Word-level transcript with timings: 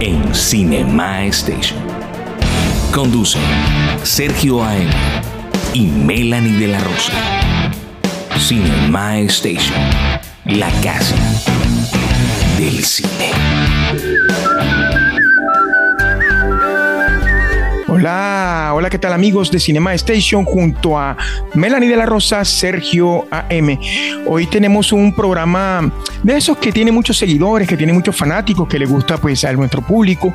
en 0.00 0.34
Cinema 0.34 1.24
Station. 1.26 1.78
Conducen 2.92 3.42
Sergio 4.02 4.64
A.M. 4.64 4.90
y 5.72 5.86
Melanie 5.86 6.58
de 6.58 6.68
la 6.68 6.80
Rosa. 6.80 7.12
Cinema 8.38 9.18
Station, 9.20 9.80
la 10.44 10.70
casa 10.82 11.16
del 12.58 12.84
cine. 12.84 13.57
Hola, 18.00 18.70
hola, 18.74 18.90
¿qué 18.90 18.98
tal 19.00 19.12
amigos 19.12 19.50
de 19.50 19.58
Cinema 19.58 19.92
Station 19.94 20.44
junto 20.44 20.96
a 20.96 21.16
Melanie 21.54 21.88
de 21.88 21.96
la 21.96 22.06
Rosa, 22.06 22.44
Sergio 22.44 23.26
AM? 23.28 23.76
Hoy 24.24 24.46
tenemos 24.46 24.92
un 24.92 25.12
programa 25.12 25.92
de 26.22 26.36
esos 26.36 26.58
que 26.58 26.70
tiene 26.70 26.92
muchos 26.92 27.18
seguidores, 27.18 27.66
que 27.66 27.76
tiene 27.76 27.92
muchos 27.92 28.14
fanáticos, 28.14 28.68
que 28.68 28.78
le 28.78 28.86
gusta 28.86 29.16
pues 29.16 29.44
a 29.44 29.52
nuestro 29.52 29.82
público, 29.82 30.32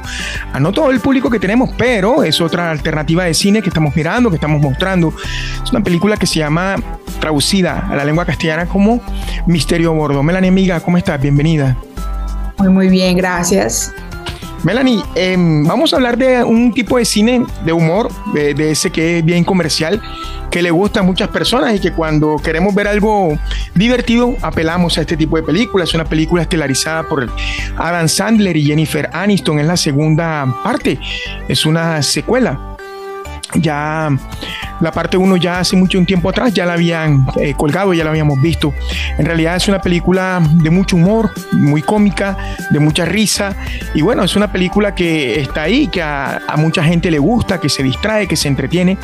a 0.51 0.59
no 0.59 0.73
todo 0.73 0.91
el 0.91 0.99
público 0.99 1.29
que 1.29 1.39
tenemos, 1.39 1.69
pero 1.77 2.25
es 2.25 2.41
otra 2.41 2.69
alternativa 2.69 3.23
de 3.23 3.33
cine 3.33 3.61
que 3.61 3.69
estamos 3.69 3.95
mirando, 3.95 4.29
que 4.29 4.35
estamos 4.35 4.61
mostrando. 4.61 5.13
Es 5.63 5.71
una 5.71 5.81
película 5.81 6.17
que 6.17 6.27
se 6.27 6.39
llama 6.39 6.75
traducida 7.21 7.87
a 7.89 7.95
la 7.95 8.03
lengua 8.03 8.25
castellana 8.25 8.65
como 8.65 8.99
Misterio 9.47 9.93
Bordo. 9.93 10.21
Melanie, 10.21 10.49
amiga, 10.49 10.81
¿cómo 10.81 10.97
estás? 10.97 11.21
Bienvenida. 11.21 11.77
Muy, 12.57 12.67
muy 12.67 12.89
bien, 12.89 13.15
gracias. 13.15 13.93
Melanie, 14.63 15.03
em, 15.15 15.65
vamos 15.65 15.91
a 15.91 15.97
hablar 15.97 16.17
de 16.17 16.41
un 16.43 16.73
tipo 16.73 16.97
de 16.97 17.03
cine 17.03 17.45
de 17.65 17.73
humor, 17.73 18.09
de, 18.33 18.71
ese 18.71 18.91
que 18.91 19.19
es 19.19 19.25
bien 19.25 19.43
comercial, 19.43 20.01
que 20.49 20.61
le 20.61 20.71
gusta 20.71 21.01
a 21.01 21.03
muchas 21.03 21.27
personas 21.27 21.75
y 21.75 21.79
que 21.79 21.91
cuando 21.91 22.37
queremos 22.37 22.73
ver 22.73 22.87
algo 22.87 23.37
divertido 23.75 24.35
apelamos 24.41 24.97
a 24.97 25.01
este 25.01 25.17
tipo 25.17 25.35
de 25.35 25.43
películas. 25.43 25.89
Es 25.89 25.95
una 25.95 26.05
película 26.05 26.43
estelarizada 26.43 27.03
por 27.03 27.29
Adam 27.75 28.07
Sandler 28.07 28.55
y 28.55 28.65
Jennifer 28.65 29.09
Aniston. 29.11 29.59
Es 29.59 29.67
la 29.67 29.77
segunda 29.77 30.45
parte, 30.63 30.97
es 31.49 31.65
una 31.65 32.01
secuela 32.01 32.72
ya 33.55 34.09
la 34.79 34.91
parte 34.91 35.17
1 35.17 35.37
ya 35.37 35.59
hace 35.59 35.75
mucho 35.75 35.97
un 35.97 36.05
tiempo 36.05 36.29
atrás 36.29 36.53
ya 36.53 36.65
la 36.65 36.73
habían 36.73 37.25
eh, 37.39 37.53
colgado, 37.55 37.93
ya 37.93 38.03
la 38.03 38.09
habíamos 38.09 38.41
visto. 38.41 38.73
En 39.17 39.25
realidad 39.25 39.55
es 39.55 39.67
una 39.67 39.81
película 39.81 40.41
de 40.55 40.69
mucho 40.69 40.95
humor, 40.95 41.31
muy 41.51 41.81
cómica, 41.81 42.37
de 42.69 42.79
mucha 42.79 43.05
risa. 43.05 43.55
Y 43.93 44.01
bueno, 44.01 44.23
es 44.23 44.35
una 44.35 44.51
película 44.51 44.93
que 44.93 45.39
está 45.39 45.63
ahí, 45.63 45.87
que 45.87 46.01
a, 46.01 46.41
mucha 46.57 46.83
gente 46.83 47.09
le 47.11 47.19
gusta, 47.19 47.59
que 47.59 47.69
se 47.69 47.83
distrae, 47.83 48.27
que 48.27 48.35
se 48.35 48.47
entretiene. 48.47 48.97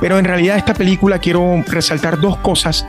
Pero 0.00 0.18
en 0.18 0.24
realidad 0.24 0.56
esta 0.56 0.74
película 0.74 1.18
quiero 1.18 1.62
resaltar 1.66 2.20
dos 2.20 2.36
cosas 2.38 2.86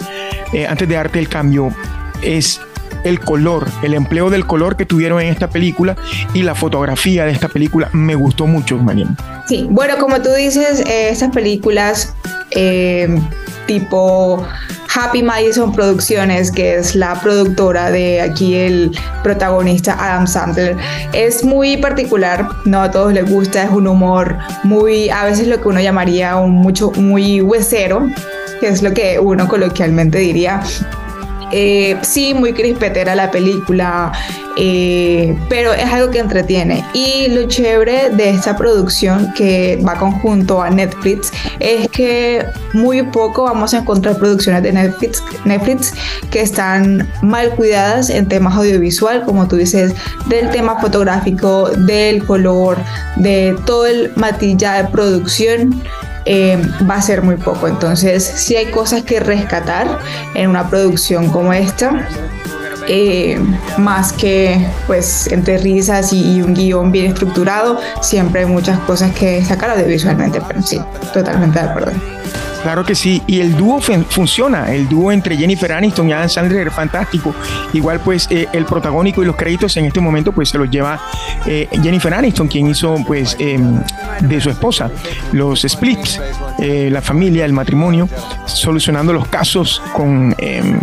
eh, 0.54 0.68
antes 0.68 0.88
de 0.88 0.96
darte 0.96 1.20
el 1.20 1.30
cambio. 1.30 1.74
Es 2.22 2.62
el 3.04 3.20
color, 3.20 3.68
el 3.84 3.94
empleo 3.94 4.30
del 4.30 4.46
color 4.46 4.76
que 4.76 4.86
tuvieron 4.86 5.22
en 5.22 5.28
esta 5.28 5.50
película 5.50 5.96
y 6.34 6.44
la 6.44 6.56
fotografía 6.56 7.26
de 7.26 7.32
esta 7.32 7.48
película 7.48 7.90
me 7.94 8.16
gustó 8.16 8.48
mucho, 8.48 8.78
Mariana. 8.78 9.16
Sí, 9.48 9.68
bueno, 9.70 9.96
como 10.00 10.22
tú 10.22 10.30
dices, 10.34 10.82
eh, 10.82 11.10
estas 11.10 11.32
películas 11.32 12.14
eh, 12.52 13.20
tipo 13.68 14.46
Happy 14.96 15.24
Madison 15.24 15.74
Producciones, 15.74 16.52
que 16.52 16.76
es 16.76 16.96
la 16.96 17.20
productora 17.20 17.92
de 17.92 18.22
aquí 18.22 18.56
el 18.56 18.92
protagonista 19.24 19.94
Adam 20.00 20.26
Sandler, 20.26 20.78
es 21.12 21.44
muy 21.44 21.78
particular, 21.78 22.48
no 22.66 22.82
a 22.82 22.92
todos 22.92 23.12
les 23.12 23.30
gusta, 23.30 23.64
es 23.64 23.72
un 23.72 23.88
humor 23.88 24.38
muy, 24.64 25.10
a 25.10 25.26
veces 25.26 25.48
lo 25.48 25.60
que 25.62 25.68
uno 25.68 25.82
llamaría 25.82 26.38
un 26.38 26.52
mucho, 26.52 26.92
muy 26.92 27.42
huesero, 27.42 28.08
que 28.62 28.70
es 28.70 28.82
lo 28.82 28.94
que 28.94 29.20
uno 29.20 29.48
coloquialmente 29.48 30.20
diría. 30.20 30.62
Eh, 31.52 31.98
sí, 32.02 32.34
muy 32.34 32.54
crispetera 32.54 33.16
la 33.16 33.32
película, 33.32 34.12
eh, 34.58 35.38
pero 35.50 35.74
es 35.74 35.86
algo 35.86 36.12
que 36.12 36.20
entretiene. 36.20 36.84
Y 36.94 37.28
lo 37.30 37.48
chévere 37.48 38.10
de 38.10 38.30
esta 38.30 38.58
producción 38.58 39.34
que 39.34 39.82
va 39.88 39.96
conjunto 39.96 40.62
a 40.62 40.70
Netflix 40.70 41.32
es 41.60 41.88
que 41.90 42.44
muy 42.74 43.04
poco 43.04 43.44
vamos 43.44 43.74
a 43.74 43.80
encontrar 43.80 44.18
producciones 44.18 44.64
de 44.64 44.72
Netflix, 44.74 45.24
Netflix 45.46 45.94
que 46.32 46.42
están 46.42 47.08
mal 47.22 47.52
cuidadas 47.52 48.10
en 48.10 48.28
temas 48.28 48.56
audiovisual, 48.56 49.24
como 49.24 49.48
tú 49.48 49.58
dices, 49.58 49.94
del 50.28 50.50
tema 50.50 50.80
fotográfico, 50.80 51.70
del 51.70 52.26
color, 52.26 52.78
de 53.18 53.56
todo 53.66 53.86
el 53.86 54.12
matilla 54.16 54.84
de 54.84 54.90
producción. 54.90 55.82
Eh, 56.26 56.60
va 56.90 56.96
a 56.96 57.02
ser 57.02 57.22
muy 57.22 57.36
poco. 57.36 57.68
Entonces, 57.68 58.24
si 58.24 58.56
hay 58.56 58.68
cosas 58.68 59.04
que 59.04 59.20
rescatar 59.20 60.00
en 60.34 60.50
una 60.50 60.70
producción 60.70 61.30
como 61.30 61.54
esta. 61.54 62.08
Eh, 62.88 63.40
más 63.80 64.14
que 64.14 64.64
pues 64.86 65.26
entre 65.32 65.58
risas 65.58 66.14
y, 66.14 66.44
un 66.44 66.54
guion 66.54 66.92
bien 66.92 67.08
estructurado, 67.08 67.80
siempre 68.02 68.42
hay 68.42 68.46
muchas 68.46 68.78
cosas 68.82 69.12
que 69.16 69.44
sacar 69.44 69.72
audiovisualmente, 69.72 70.40
pero 70.48 70.62
sí, 70.62 70.80
totalmente 71.12 71.58
de 71.60 71.66
acuerdo. 71.66 71.92
Claro 72.66 72.84
que 72.84 72.96
sí, 72.96 73.22
y 73.28 73.42
el 73.42 73.56
dúo 73.56 73.80
funciona, 73.80 74.74
el 74.74 74.90
dúo 74.90 75.12
entre 75.12 75.38
Jennifer 75.38 75.72
Aniston 75.72 76.10
y 76.10 76.14
Adam 76.14 76.28
Sandler 76.28 76.68
es 76.68 76.74
fantástico. 76.74 77.36
Igual 77.74 78.00
pues 78.00 78.28
eh, 78.32 78.48
el 78.54 78.66
protagónico 78.66 79.22
y 79.22 79.28
los 79.28 79.36
créditos 79.36 79.78
en 79.78 79.86
este 79.86 80.00
momento 80.00 80.32
pues 80.32 80.50
se 80.50 80.58
los 80.58 80.68
lleva 80.72 81.00
eh, 81.46 81.70
Jennifer 81.84 82.12
Aniston, 82.12 82.48
quien 82.48 82.66
hizo 82.66 82.96
pues 83.06 83.36
em, 83.38 83.84
de 84.22 84.42
su 84.42 84.50
esposa 84.50 84.90
los 85.32 85.62
splits, 85.62 86.20
eh, 86.58 86.90
la 86.92 87.04
familia, 87.04 87.46
el 87.46 87.54
matrimonio, 87.54 88.10
solucionando 88.48 89.14
los 89.14 89.28
casos 89.28 89.80
con 89.94 90.34
em, 90.40 90.80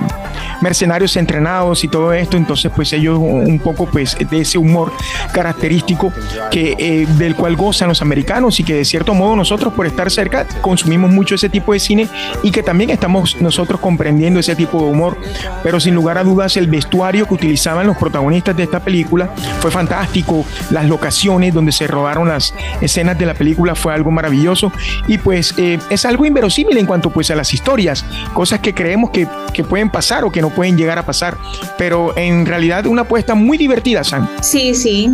mercenarios 0.63 1.17
entrenados 1.17 1.85
y 1.85 1.89
todo 1.89 2.13
esto, 2.13 2.37
entonces 2.37 2.71
pues 2.75 2.93
ellos 2.93 3.19
un 3.19 3.59
poco 3.59 3.87
pues 3.87 4.17
de 4.19 4.41
ese 4.41 4.59
humor 4.59 4.93
característico 5.33 6.13
que 6.51 6.75
eh, 6.79 7.07
del 7.19 7.35
cual 7.35 7.57
gozan 7.57 7.89
los 7.89 8.03
americanos 8.03 8.59
y 8.61 8.65
que 8.65 8.75
de 8.75 8.85
cierto 8.85 9.15
modo 9.15 9.37
nosotros 9.37 9.73
por 9.75 9.87
estar 9.87 10.11
cerca 10.11 10.47
consumimos 10.61 11.11
mucho 11.11 11.35
ese 11.35 11.49
tipo 11.49 11.73
de 11.73 11.81
cine 11.81 12.09
y 12.43 12.51
que 12.51 12.63
también 12.63 12.91
estamos 12.91 13.41
nosotros 13.41 13.81
comprendiendo 13.81 14.41
ese 14.41 14.57
tipo 14.57 14.79
de 14.79 14.91
humor, 14.91 15.19
pero 15.63 15.81
sin 15.81 15.95
lugar 15.95 16.19
a 16.19 16.25
dudas 16.25 16.57
el 16.57 16.69
vestuario 16.69 17.27
que 17.27 17.35
utilizaban 17.35 17.87
los 17.87 17.97
protagonistas 17.97 18.57
de 18.57 18.63
esta 18.63 18.81
película 18.81 19.31
fue 19.61 19.71
fantástico, 19.71 20.45
las 20.71 20.87
locaciones 20.87 21.53
donde 21.53 21.73
se 21.73 21.87
rodaron 21.87 22.29
las 22.29 22.55
escenas 22.81 23.19
de 23.19 23.27
la 23.27 23.35
película 23.35 23.75
fue 23.75 23.93
algo 23.93 24.11
maravilloso. 24.11 24.73
Y 25.07 25.19
pues 25.19 25.55
eh, 25.57 25.79
es 25.91 26.05
algo 26.05 26.27
inverosímil 26.27 26.77
en 26.79 26.87
cuanto 26.87 27.11
pues 27.11 27.31
a 27.31 27.35
las 27.35 27.53
historias, 27.55 28.05
cosas 28.33 28.61
que 28.61 28.75
creemos 28.75 29.11
que, 29.11 29.27
que 29.53 29.65
pueden 29.65 29.91
pasar 29.91 30.25
o 30.25 30.31
que 30.31 30.41
no 30.41 30.51
pueden 30.51 30.77
llegar 30.77 30.99
a 30.99 31.05
pasar, 31.05 31.37
pero 31.79 32.17
en 32.17 32.47
realidad 32.47 32.87
una 32.87 33.03
apuesta 33.03 33.35
muy 33.35 33.59
divertida, 33.59 34.05
Sam. 34.05 34.29
Sí, 34.41 34.75
sí. 34.75 35.11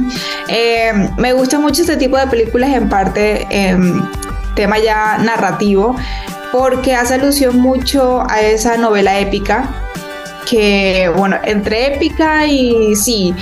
Eh, 0.48 0.92
me 1.16 1.32
gusta 1.32 1.58
mucho 1.58 1.82
este 1.82 1.96
tipo 1.96 2.16
de 2.16 2.26
películas 2.26 2.70
en 2.70 2.88
parte 2.88 3.46
em, 3.50 4.02
tema 4.54 4.78
ya 4.78 5.18
narrativo, 5.18 5.96
porque 6.52 6.94
hace 6.94 7.14
alusión 7.14 7.58
mucho 7.58 8.22
a 8.28 8.40
esa 8.40 8.76
novela 8.76 9.18
épica 9.18 9.68
que, 10.48 11.10
bueno, 11.16 11.36
entre 11.44 11.94
épica 11.94 12.46
y 12.46 12.96
sí, 12.96 13.34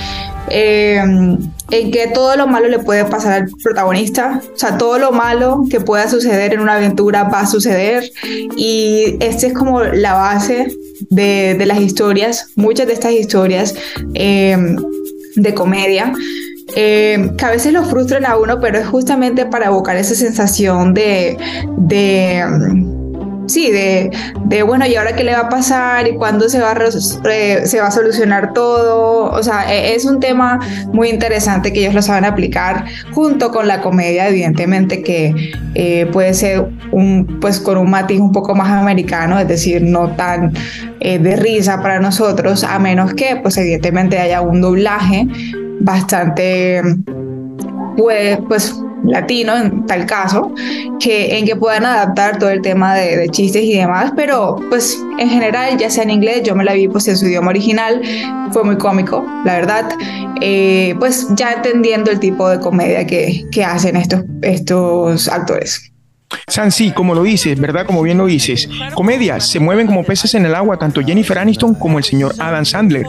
em, 0.49 1.37
en 1.71 1.91
que 1.91 2.07
todo 2.07 2.35
lo 2.35 2.47
malo 2.47 2.67
le 2.67 2.79
puede 2.79 3.05
pasar 3.05 3.33
al 3.33 3.49
protagonista, 3.61 4.41
o 4.53 4.57
sea, 4.57 4.77
todo 4.77 4.97
lo 4.99 5.11
malo 5.11 5.63
que 5.69 5.81
pueda 5.81 6.09
suceder 6.09 6.53
en 6.53 6.61
una 6.61 6.75
aventura 6.75 7.25
va 7.25 7.41
a 7.41 7.47
suceder 7.47 8.09
y 8.55 9.17
esta 9.19 9.47
es 9.47 9.53
como 9.53 9.83
la 9.83 10.13
base 10.13 10.67
de, 11.09 11.63
las 11.65 11.79
historias, 11.79 12.51
muchas 12.55 12.87
de 12.87 12.93
estas 12.93 13.11
historias 13.11 13.75
em, 14.13 14.77
de 15.35 15.53
comedia. 15.53 16.13
Em, 16.75 17.35
que 17.37 17.45
a 17.45 17.51
veces 17.51 17.71
lo 17.71 17.85
frustran 17.85 18.25
a 18.25 18.35
uno, 18.37 18.59
pero 18.59 18.77
es 18.77 18.87
justamente 18.87 19.45
para 19.45 19.67
evocar 19.67 19.95
esa 19.95 20.15
sensación 20.15 20.93
de, 20.93 21.37
de 21.77 22.43
sí, 23.47 23.71
de, 23.71 24.11
de, 24.45 24.63
bueno, 24.63 24.85
¿y 24.85 24.95
ahora 24.95 25.15
qué 25.15 25.23
le 25.23 25.33
va 25.33 25.41
a 25.41 25.49
pasar? 25.49 26.07
¿Y 26.07 26.15
cuándo 26.15 26.47
se 26.49 26.59
va, 26.59 26.71
a 26.71 26.91
se 26.91 27.79
va 27.81 27.87
a 27.87 27.91
solucionar 27.91 28.53
todo? 28.53 29.31
O 29.31 29.43
sea, 29.43 29.73
e, 29.73 29.95
es 29.95 30.05
un 30.05 30.19
tema 30.19 30.59
muy 30.93 31.09
interesante 31.09 31.73
que 31.73 31.79
ellos 31.79 31.93
lo 31.93 32.01
saben 32.01 32.25
aplicar 32.25 32.85
junto 33.11 33.51
con 33.51 33.67
la 33.67 33.81
comedia, 33.81 34.27
evidentemente, 34.27 35.01
que 35.01 35.33
eh, 35.75 36.07
puede 36.11 36.33
ser 36.33 36.67
un, 36.91 37.39
pues 37.39 37.59
con 37.59 37.77
un 37.77 37.89
matiz 37.89 38.19
un 38.19 38.31
poco 38.31 38.55
más 38.55 38.69
americano, 38.69 39.39
es 39.39 39.47
decir, 39.47 39.81
no 39.81 40.09
tan 40.15 40.53
eh, 40.99 41.19
de 41.19 41.35
risa 41.35 41.81
para 41.81 41.99
nosotros, 41.99 42.63
a 42.63 42.79
menos 42.79 43.13
que, 43.13 43.37
pues 43.41 43.57
evidentemente 43.57 44.19
haya 44.19 44.41
un 44.41 44.61
doblaje 44.61 45.27
bastante, 45.79 46.81
pues, 47.95 48.39
pues 48.47 48.75
latino 49.03 49.55
en 49.55 49.85
tal 49.85 50.05
caso, 50.05 50.53
que 50.99 51.37
en 51.37 51.45
que 51.45 51.55
puedan 51.55 51.85
adaptar 51.85 52.39
todo 52.39 52.49
el 52.49 52.61
tema 52.61 52.95
de, 52.95 53.27
chistes 53.29 53.63
y 53.63 53.75
demás, 53.75 54.13
pero 54.15 54.57
pues 54.69 54.97
en 55.19 55.29
general, 55.29 55.77
ya 55.77 55.89
sea 55.89 56.03
en 56.03 56.09
inglés, 56.09 56.43
yo 56.43 56.55
me 56.55 56.63
la 56.63 56.73
vi 56.73 56.87
pues 56.87 57.07
en 57.07 57.17
su 57.17 57.25
idioma 57.27 57.49
original, 57.49 58.01
fue 58.51 58.63
muy 58.63 58.77
cómico, 58.77 59.25
la 59.45 59.55
verdad, 59.55 59.89
eh, 60.41 60.95
pues 60.99 61.27
ya 61.35 61.53
entendiendo 61.53 62.11
el 62.11 62.19
tipo 62.19 62.49
de 62.49 62.59
comedia 62.59 63.05
que, 63.05 63.45
que 63.51 63.63
hacen 63.63 63.95
estos, 63.95 64.23
estos 64.41 65.27
actores. 65.27 65.91
Sansi, 66.49 66.91
como 66.91 67.13
lo 67.13 67.23
dices, 67.23 67.59
¿verdad? 67.59 67.85
Como 67.85 68.01
bien 68.01 68.17
lo 68.17 68.25
dices, 68.25 68.69
comedias 68.95 69.47
se 69.49 69.59
mueven 69.59 69.85
como 69.85 70.03
peces 70.03 70.33
en 70.33 70.45
el 70.45 70.55
agua, 70.55 70.77
tanto 70.77 71.01
Jennifer 71.01 71.37
Aniston 71.37 71.75
como 71.75 71.97
el 71.97 72.03
señor 72.03 72.33
Adam 72.39 72.65
Sandler. 72.65 73.05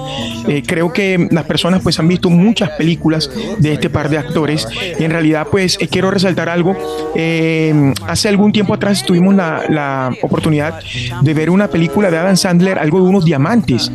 Eh, 0.48 0.62
creo 0.66 0.92
que 0.92 1.28
las 1.30 1.44
personas 1.44 1.82
pues 1.82 1.98
han 1.98 2.08
visto 2.08 2.30
muchas 2.30 2.70
películas 2.70 3.30
de 3.58 3.72
este 3.72 3.90
par 3.90 4.08
de 4.08 4.18
actores 4.18 4.66
y 4.98 5.02
en 5.02 5.10
realidad 5.10 5.46
pues 5.50 5.78
eh, 5.80 5.88
quiero 5.88 6.10
resaltar 6.10 6.48
algo. 6.48 6.76
Eh, 7.14 7.92
hace 8.06 8.28
algún 8.28 8.52
tiempo 8.52 8.74
atrás 8.74 9.04
tuvimos 9.04 9.34
la, 9.34 10.12
oportunidad 10.22 10.80
de 11.22 11.34
ver 11.34 11.50
una 11.50 11.68
película 11.68 12.10
de 12.10 12.18
Adam 12.18 12.36
Sandler, 12.36 12.78
algo 12.78 13.00
de 13.00 13.08
unos 13.08 13.24
diamantes. 13.24 13.90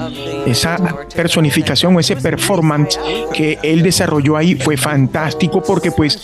Esa 0.45 0.77
personificación 1.15 1.95
o 1.95 1.99
ese 1.99 2.15
performance 2.15 2.99
que 3.33 3.59
él 3.61 3.83
desarrolló 3.83 4.37
ahí 4.37 4.55
fue 4.55 4.77
fantástico 4.77 5.61
porque 5.61 5.91
pues 5.91 6.21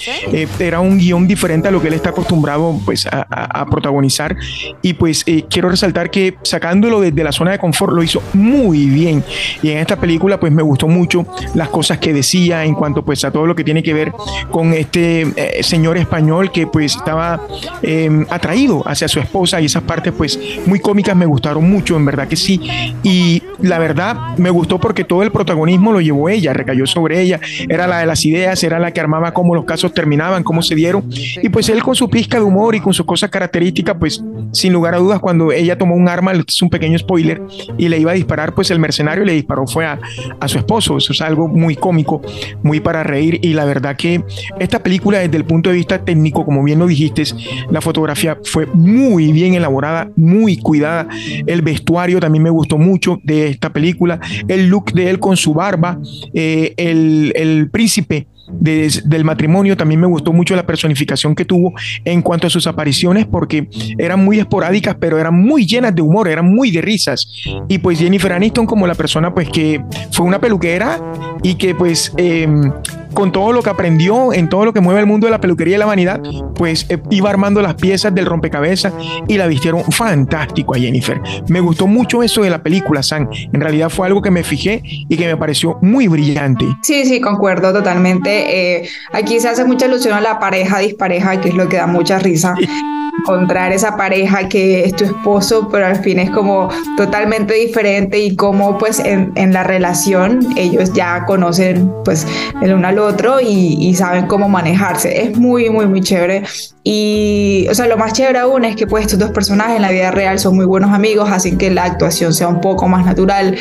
era 0.59 0.79
un 0.79 0.97
guion 0.97 1.27
diferente 1.27 1.67
a 1.67 1.71
lo 1.71 1.81
que 1.81 1.89
él 1.89 1.93
está 1.93 2.09
acostumbrado 2.09 2.79
pues 2.89 3.05
a, 3.05 3.67
protagonizar. 3.69 4.35
Y 4.81 4.93
pues 4.93 5.21
eh, 5.27 5.45
quiero 5.47 5.69
resaltar 5.69 6.09
que 6.09 6.33
sacándolo 6.41 6.99
desde 6.99 7.23
la 7.23 7.31
zona 7.31 7.51
de 7.51 7.59
confort 7.59 7.93
lo 7.93 8.01
hizo 8.01 8.19
muy 8.33 8.87
bien. 8.87 9.23
Y 9.61 9.69
en 9.69 9.77
esta 9.77 9.95
película 9.95 10.39
pues 10.39 10.51
me 10.51 10.63
gustó 10.63 10.87
mucho 10.87 11.23
las 11.53 11.69
cosas 11.69 11.99
que 11.99 12.13
decía 12.13 12.65
en 12.65 12.73
cuanto 12.73 13.05
pues 13.05 13.23
a 13.23 13.29
todo 13.29 13.45
lo 13.45 13.55
que 13.55 13.63
tiene 13.63 13.83
que 13.83 13.93
ver 13.93 14.11
con 14.49 14.73
este 14.73 15.21
eh, 15.35 15.61
señor 15.61 15.97
español 15.97 16.51
que 16.51 16.65
pues 16.65 16.95
estaba 16.95 17.39
em, 17.83 18.25
atraído 18.31 18.81
hacia 18.87 19.07
su 19.07 19.19
esposa. 19.19 19.61
Y 19.61 19.65
esas 19.65 19.83
partes 19.83 20.11
pues 20.11 20.39
muy 20.65 20.79
cómicas 20.79 21.15
me 21.15 21.27
gustaron 21.27 21.69
mucho 21.69 21.95
en 21.95 22.05
verdad 22.05 22.27
que 22.27 22.37
sí. 22.37 22.59
Y 23.03 23.43
la 23.59 23.77
verdad 23.77 24.35
me 24.37 24.49
gustó 24.49 24.79
porque 24.79 25.03
todo 25.03 25.21
el 25.21 25.31
protagonismo 25.31 25.91
lo 25.91 26.01
llevó 26.01 26.27
ella 26.27 26.53
recayó 26.53 26.87
sobre 26.87 27.21
ella. 27.21 27.39
Era 27.67 27.85
la 27.85 27.99
de 27.99 28.07
las 28.07 28.25
ideas 28.25 28.63
era 28.63 28.79
la 28.79 28.89
que 28.89 28.99
armaba 28.99 29.31
cómo 29.31 29.53
los 29.53 29.65
casos 29.65 29.93
terminaban 29.93 30.43
cómo 30.43 30.63
se 30.63 30.73
dieron. 30.73 31.03
Y 31.43 31.49
pues 31.49 31.69
él 31.69 31.83
con 31.83 31.93
su 31.93 32.09
pizca 32.09 32.37
de 32.37 32.43
humor 32.43 32.73
y 32.73 32.78
con 32.81 32.93
sus 32.93 33.05
cosas 33.05 33.29
características, 33.29 33.95
pues 33.99 34.23
sin 34.51 34.73
lugar 34.73 34.95
a 34.95 34.97
dudas, 34.97 35.19
cuando 35.19 35.51
ella 35.51 35.77
tomó 35.77 35.95
un 35.95 36.07
arma, 36.07 36.31
es 36.31 36.61
un 36.61 36.69
pequeño 36.69 36.97
spoiler, 36.97 37.41
y 37.77 37.89
le 37.89 37.99
iba 37.99 38.11
a 38.11 38.15
disparar, 38.15 38.53
pues 38.53 38.71
el 38.71 38.79
mercenario 38.79 39.25
le 39.25 39.33
disparó 39.33 39.67
fue 39.67 39.85
a, 39.85 39.99
a 40.39 40.47
su 40.47 40.57
esposo. 40.57 40.97
Eso 40.97 41.13
es 41.13 41.21
algo 41.21 41.47
muy 41.47 41.75
cómico, 41.75 42.21
muy 42.63 42.79
para 42.79 43.03
reír. 43.03 43.39
Y 43.41 43.53
la 43.53 43.65
verdad 43.65 43.95
que 43.95 44.23
esta 44.59 44.81
película, 44.81 45.19
desde 45.19 45.37
el 45.37 45.45
punto 45.45 45.69
de 45.69 45.75
vista 45.75 46.03
técnico, 46.03 46.45
como 46.45 46.63
bien 46.63 46.79
lo 46.79 46.87
dijiste, 46.87 47.23
la 47.69 47.81
fotografía 47.81 48.37
fue 48.43 48.65
muy 48.67 49.31
bien 49.31 49.53
elaborada, 49.53 50.09
muy 50.15 50.57
cuidada. 50.57 51.07
El 51.45 51.61
vestuario 51.61 52.19
también 52.19 52.43
me 52.43 52.49
gustó 52.49 52.77
mucho 52.77 53.19
de 53.23 53.47
esta 53.47 53.71
película. 53.71 54.19
El 54.47 54.67
look 54.67 54.91
de 54.93 55.09
él 55.09 55.19
con 55.19 55.37
su 55.37 55.53
barba, 55.53 55.99
eh, 56.33 56.73
el, 56.77 57.33
el 57.35 57.69
príncipe 57.69 58.27
del 58.51 59.23
matrimonio. 59.23 59.77
También 59.77 59.99
me 60.01 60.07
gustó 60.07 60.33
mucho 60.33 60.55
la 60.55 60.65
personificación 60.65 61.35
que 61.35 61.45
tuvo 61.45 61.73
en 62.05 62.21
cuanto 62.21 62.47
a 62.47 62.49
sus 62.49 62.67
apariciones 62.67 63.25
porque 63.25 63.69
eran 63.97 64.23
muy 64.23 64.39
esporádicas, 64.39 64.95
pero 64.99 65.19
eran 65.19 65.39
muy 65.39 65.65
llenas 65.65 65.95
de 65.95 66.01
humor, 66.01 66.27
eran 66.27 66.45
muy 66.45 66.71
de 66.71 66.81
risas. 66.81 67.27
Y 67.67 67.77
pues 67.79 67.99
Jennifer 67.99 68.33
Aniston 68.33 68.65
como 68.65 68.87
la 68.87 68.95
persona 68.95 69.33
pues 69.33 69.49
que 69.49 69.83
fue 70.11 70.25
una 70.25 70.39
peluquera 70.39 70.99
y 71.43 71.55
que 71.55 71.75
pues 71.75 72.13
em, 72.17 72.71
con 73.13 73.31
todo 73.31 73.51
lo 73.53 73.61
que 73.61 73.69
aprendió 73.69 74.33
en 74.33 74.49
todo 74.49 74.65
lo 74.65 74.73
que 74.73 74.79
mueve 74.79 74.99
el 74.99 75.05
mundo 75.05 75.27
de 75.27 75.31
la 75.31 75.41
peluquería 75.41 75.75
y 75.75 75.79
la 75.79 75.85
vanidad, 75.85 76.21
pues 76.55 76.85
eh, 76.89 77.01
iba 77.09 77.29
armando 77.29 77.61
las 77.61 77.75
piezas 77.75 78.13
del 78.13 78.25
rompecabezas 78.25 78.93
y 79.27 79.37
la 79.37 79.47
vistieron 79.47 79.83
fantástico 79.91 80.75
a 80.75 80.79
Jennifer. 80.79 81.19
Me 81.47 81.59
gustó 81.59 81.87
mucho 81.87 82.23
eso 82.23 82.41
de 82.41 82.49
la 82.49 82.61
película, 82.61 83.03
San. 83.03 83.29
En 83.53 83.61
realidad 83.61 83.89
fue 83.89 84.07
algo 84.07 84.21
que 84.21 84.31
me 84.31 84.43
fijé 84.43 84.81
y 84.83 85.17
que 85.17 85.27
me 85.27 85.37
pareció 85.37 85.77
muy 85.81 86.07
brillante. 86.07 86.65
Sí, 86.81 87.05
sí, 87.05 87.19
concuerdo 87.21 87.73
totalmente. 87.73 88.77
Eh, 88.79 88.89
aquí 89.11 89.39
se 89.39 89.49
hace 89.49 89.65
mucha 89.65 89.85
ilusión 89.87 90.13
a 90.13 90.21
la 90.21 90.39
pareja 90.39 90.79
dispareja, 90.79 91.39
que 91.41 91.49
es 91.49 91.55
lo 91.55 91.67
que 91.69 91.77
da 91.77 91.87
mucha 91.87 92.19
risa 92.19 92.55
encontrar 93.19 93.71
esa 93.71 93.95
pareja 93.95 94.47
que 94.47 94.85
es 94.85 94.95
tu 94.95 95.05
esposo, 95.05 95.69
pero 95.71 95.85
al 95.85 95.97
fin 95.97 96.19
es 96.19 96.29
como 96.31 96.69
totalmente 96.97 97.53
diferente 97.53 98.19
y 98.19 98.35
como 98.35 98.77
pues 98.77 98.99
en, 98.99 99.31
en 99.35 99.53
la 99.53 99.63
relación 99.63 100.39
ellos 100.57 100.93
ya 100.93 101.25
conocen 101.25 101.91
pues 102.03 102.25
el 102.61 102.73
uno 102.73 102.87
al 102.87 102.99
otro 102.99 103.39
y, 103.41 103.77
y, 103.79 103.95
saben 103.95 104.27
cómo 104.27 104.49
manejarse. 104.49 105.23
Es 105.23 105.37
muy, 105.37 105.69
muy, 105.69 105.85
muy 105.87 106.01
chévere. 106.01 106.43
Y, 106.83 107.67
o 107.69 107.75
sea, 107.75 107.87
lo 107.87 107.97
más 107.97 108.13
chévere 108.13 108.39
aún 108.39 108.65
es 108.65 108.75
que 108.75 108.87
pues 108.87 109.05
estos 109.05 109.19
dos 109.19 109.31
personajes 109.31 109.75
en 109.75 109.81
la 109.81 109.91
vida 109.91 110.11
real 110.11 110.39
son 110.39 110.55
muy 110.55 110.65
buenos 110.65 110.91
amigos, 110.91 111.29
así 111.31 111.57
que 111.57 111.69
la 111.69 111.83
actuación 111.83 112.33
sea 112.33 112.47
un 112.47 112.61
poco 112.61 112.87
más 112.87 113.05
natural, 113.05 113.55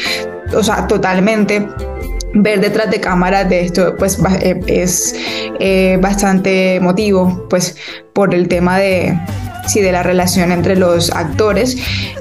o 0.54 0.62
sea, 0.62 0.86
totalmente 0.86 1.66
ver 2.34 2.60
detrás 2.60 2.90
de 2.90 3.00
cámara 3.00 3.44
de 3.44 3.62
esto 3.62 3.96
pues 3.96 4.18
eh, 4.42 4.60
es 4.66 5.14
eh, 5.60 5.98
bastante 6.00 6.76
emotivo 6.76 7.46
pues 7.48 7.76
por 8.12 8.34
el 8.34 8.48
tema 8.48 8.78
de 8.78 9.18
sí, 9.68 9.80
de 9.80 9.92
la 9.92 10.02
relación 10.02 10.50
entre 10.50 10.76
los 10.76 11.10
actores, 11.10 11.76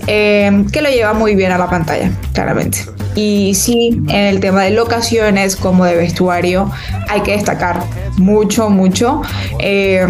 eh, 0.05 0.65
que 0.71 0.81
lo 0.81 0.89
lleva 0.89 1.13
muy 1.13 1.35
bien 1.35 1.51
a 1.51 1.57
la 1.57 1.69
pantalla, 1.69 2.11
claramente. 2.33 2.79
Y 3.15 3.53
sí, 3.55 4.03
en 4.09 4.25
el 4.25 4.39
tema 4.39 4.63
de 4.63 4.71
locaciones 4.71 5.55
como 5.55 5.85
de 5.85 5.95
vestuario, 5.95 6.69
hay 7.09 7.21
que 7.21 7.31
destacar 7.31 7.79
mucho, 8.17 8.69
mucho. 8.69 9.21
Eh, 9.59 10.05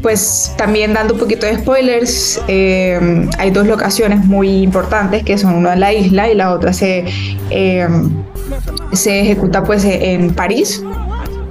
pues 0.00 0.54
también 0.56 0.94
dando 0.94 1.14
un 1.14 1.20
poquito 1.20 1.44
de 1.44 1.58
spoilers, 1.58 2.40
eh, 2.46 3.28
hay 3.36 3.50
dos 3.50 3.66
locaciones 3.66 4.24
muy 4.24 4.62
importantes 4.62 5.24
que 5.24 5.36
son 5.36 5.54
una 5.54 5.72
en 5.74 5.80
la 5.80 5.92
isla 5.92 6.30
y 6.30 6.34
la 6.36 6.52
otra 6.52 6.72
se, 6.72 7.04
se 8.92 9.20
ejecuta 9.20 9.64
pues 9.64 9.84
en 9.84 10.32
París, 10.34 10.82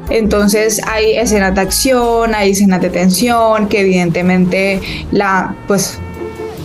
entonces 0.10 0.82
hay 0.88 1.18
escenas 1.18 1.56
de 1.56 1.62
acción, 1.62 2.36
hay 2.36 2.52
escenas 2.52 2.82
de 2.82 2.90
tensión, 2.90 3.68
que 3.68 3.82
evidentemente 3.82 4.82
la, 5.12 5.56
pues 5.68 6.00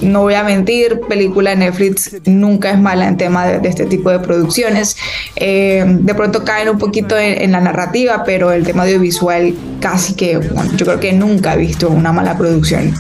no 0.03 0.23
voy 0.23 0.35
a 0.35 0.43
mentir, 0.43 1.00
película 1.09 1.50
de 1.50 1.56
Netflix 1.56 2.17
nunca 2.25 2.73
es 2.73 2.79
mala 2.79 3.06
en 3.06 3.17
tema 3.17 3.47
de, 3.47 3.69
este 3.69 3.87
tipo 3.87 4.11
de 4.11 4.19
producciones. 4.19 4.97
Eh, 5.37 5.85
de 5.87 6.15
pronto 6.15 6.44
caen 6.44 6.69
un 6.69 6.79
poquito 6.79 7.17
en, 7.17 7.53
la 7.53 7.61
narrativa, 7.61 8.25
pero 8.25 8.53
el 8.53 8.65
tema 8.65 8.83
audiovisual 8.83 9.55
casi 9.81 10.15
que, 10.15 10.41
yo 10.77 10.87
creo 10.87 11.01
que 11.01 11.13
nunca 11.13 11.55
he 11.55 11.58
visto 11.58 11.89
una 11.89 12.13
mala 12.13 12.37
producción. 12.37 12.94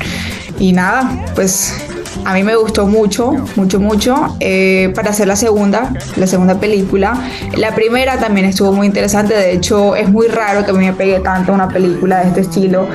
Y 0.58 0.72
nada, 0.72 1.24
pues 1.34 1.74
a 2.24 2.34
mí 2.34 2.42
me 2.42 2.56
gustó 2.56 2.86
mucho, 2.86 3.32
mucho, 3.56 3.80
mucho. 3.80 4.36
Eh, 4.40 4.92
para 4.94 5.10
hacer 5.10 5.26
la 5.26 5.36
segunda, 5.36 5.92
la 6.16 6.26
segunda 6.26 6.58
película. 6.58 7.14
La 7.56 7.74
primera 7.74 8.18
también 8.18 8.46
estuvo 8.46 8.72
muy 8.72 8.86
interesante. 8.86 9.34
De 9.34 9.52
hecho, 9.52 9.96
es 9.96 10.08
muy 10.08 10.28
raro 10.28 10.64
que 10.64 10.70
a 10.70 10.74
mí 10.74 10.84
me 10.84 10.92
pegue 10.92 11.20
tanto 11.20 11.52
una 11.52 11.68
película 11.68 12.20
de 12.20 12.28
este 12.28 12.40
estilo 12.42 12.86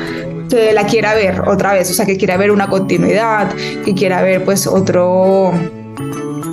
que 0.50 0.72
la 0.72 0.86
quiera 0.86 1.14
ver 1.14 1.42
otra 1.42 1.74
vez, 1.74 1.92
o 1.92 1.94
sea, 1.94 2.06
que 2.06 2.16
quiera 2.16 2.38
ver 2.38 2.52
una 2.52 2.70
continuidad, 2.70 3.52
que 3.84 3.94
quiera 3.94 4.22
ver 4.22 4.46
pues 4.46 4.66
otro 4.66 5.52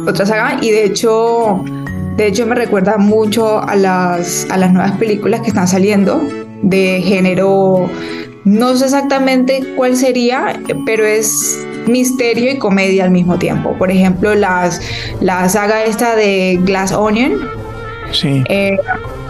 otra 0.07 0.27
saga 0.27 0.59
y 0.61 0.71
de 0.71 0.85
hecho 0.85 1.65
de 2.17 2.27
hecho 2.27 2.45
me 2.45 2.55
recuerda 2.55 2.99
mucho 2.99 3.63
a 3.63 3.75
las 3.77 4.47
a 4.51 4.59
las 4.59 4.73
nuevas 4.73 4.93
películas 4.99 5.41
que 5.41 5.49
están 5.49 5.67
saliendo 5.67 6.21
de 6.63 7.03
género 7.03 7.89
no 8.45 8.77
sé 8.77 8.85
exactamente 8.85 9.63
cuál 9.75 9.97
sería, 9.97 10.61
pero 10.85 11.07
es 11.07 11.67
misterio 11.87 12.51
y 12.51 12.59
comedia 12.59 13.05
al 13.05 13.11
mismo 13.11 13.39
tiempo. 13.39 13.77
Por 13.79 13.91
ejemplo, 13.91 14.35
las, 14.35 14.81
la 15.21 15.49
saga 15.49 15.85
esta 15.85 16.17
de 16.17 16.59
Glass 16.63 16.93
Onion. 16.93 17.49
Sí. 18.13 18.45
Eh, 18.49 18.77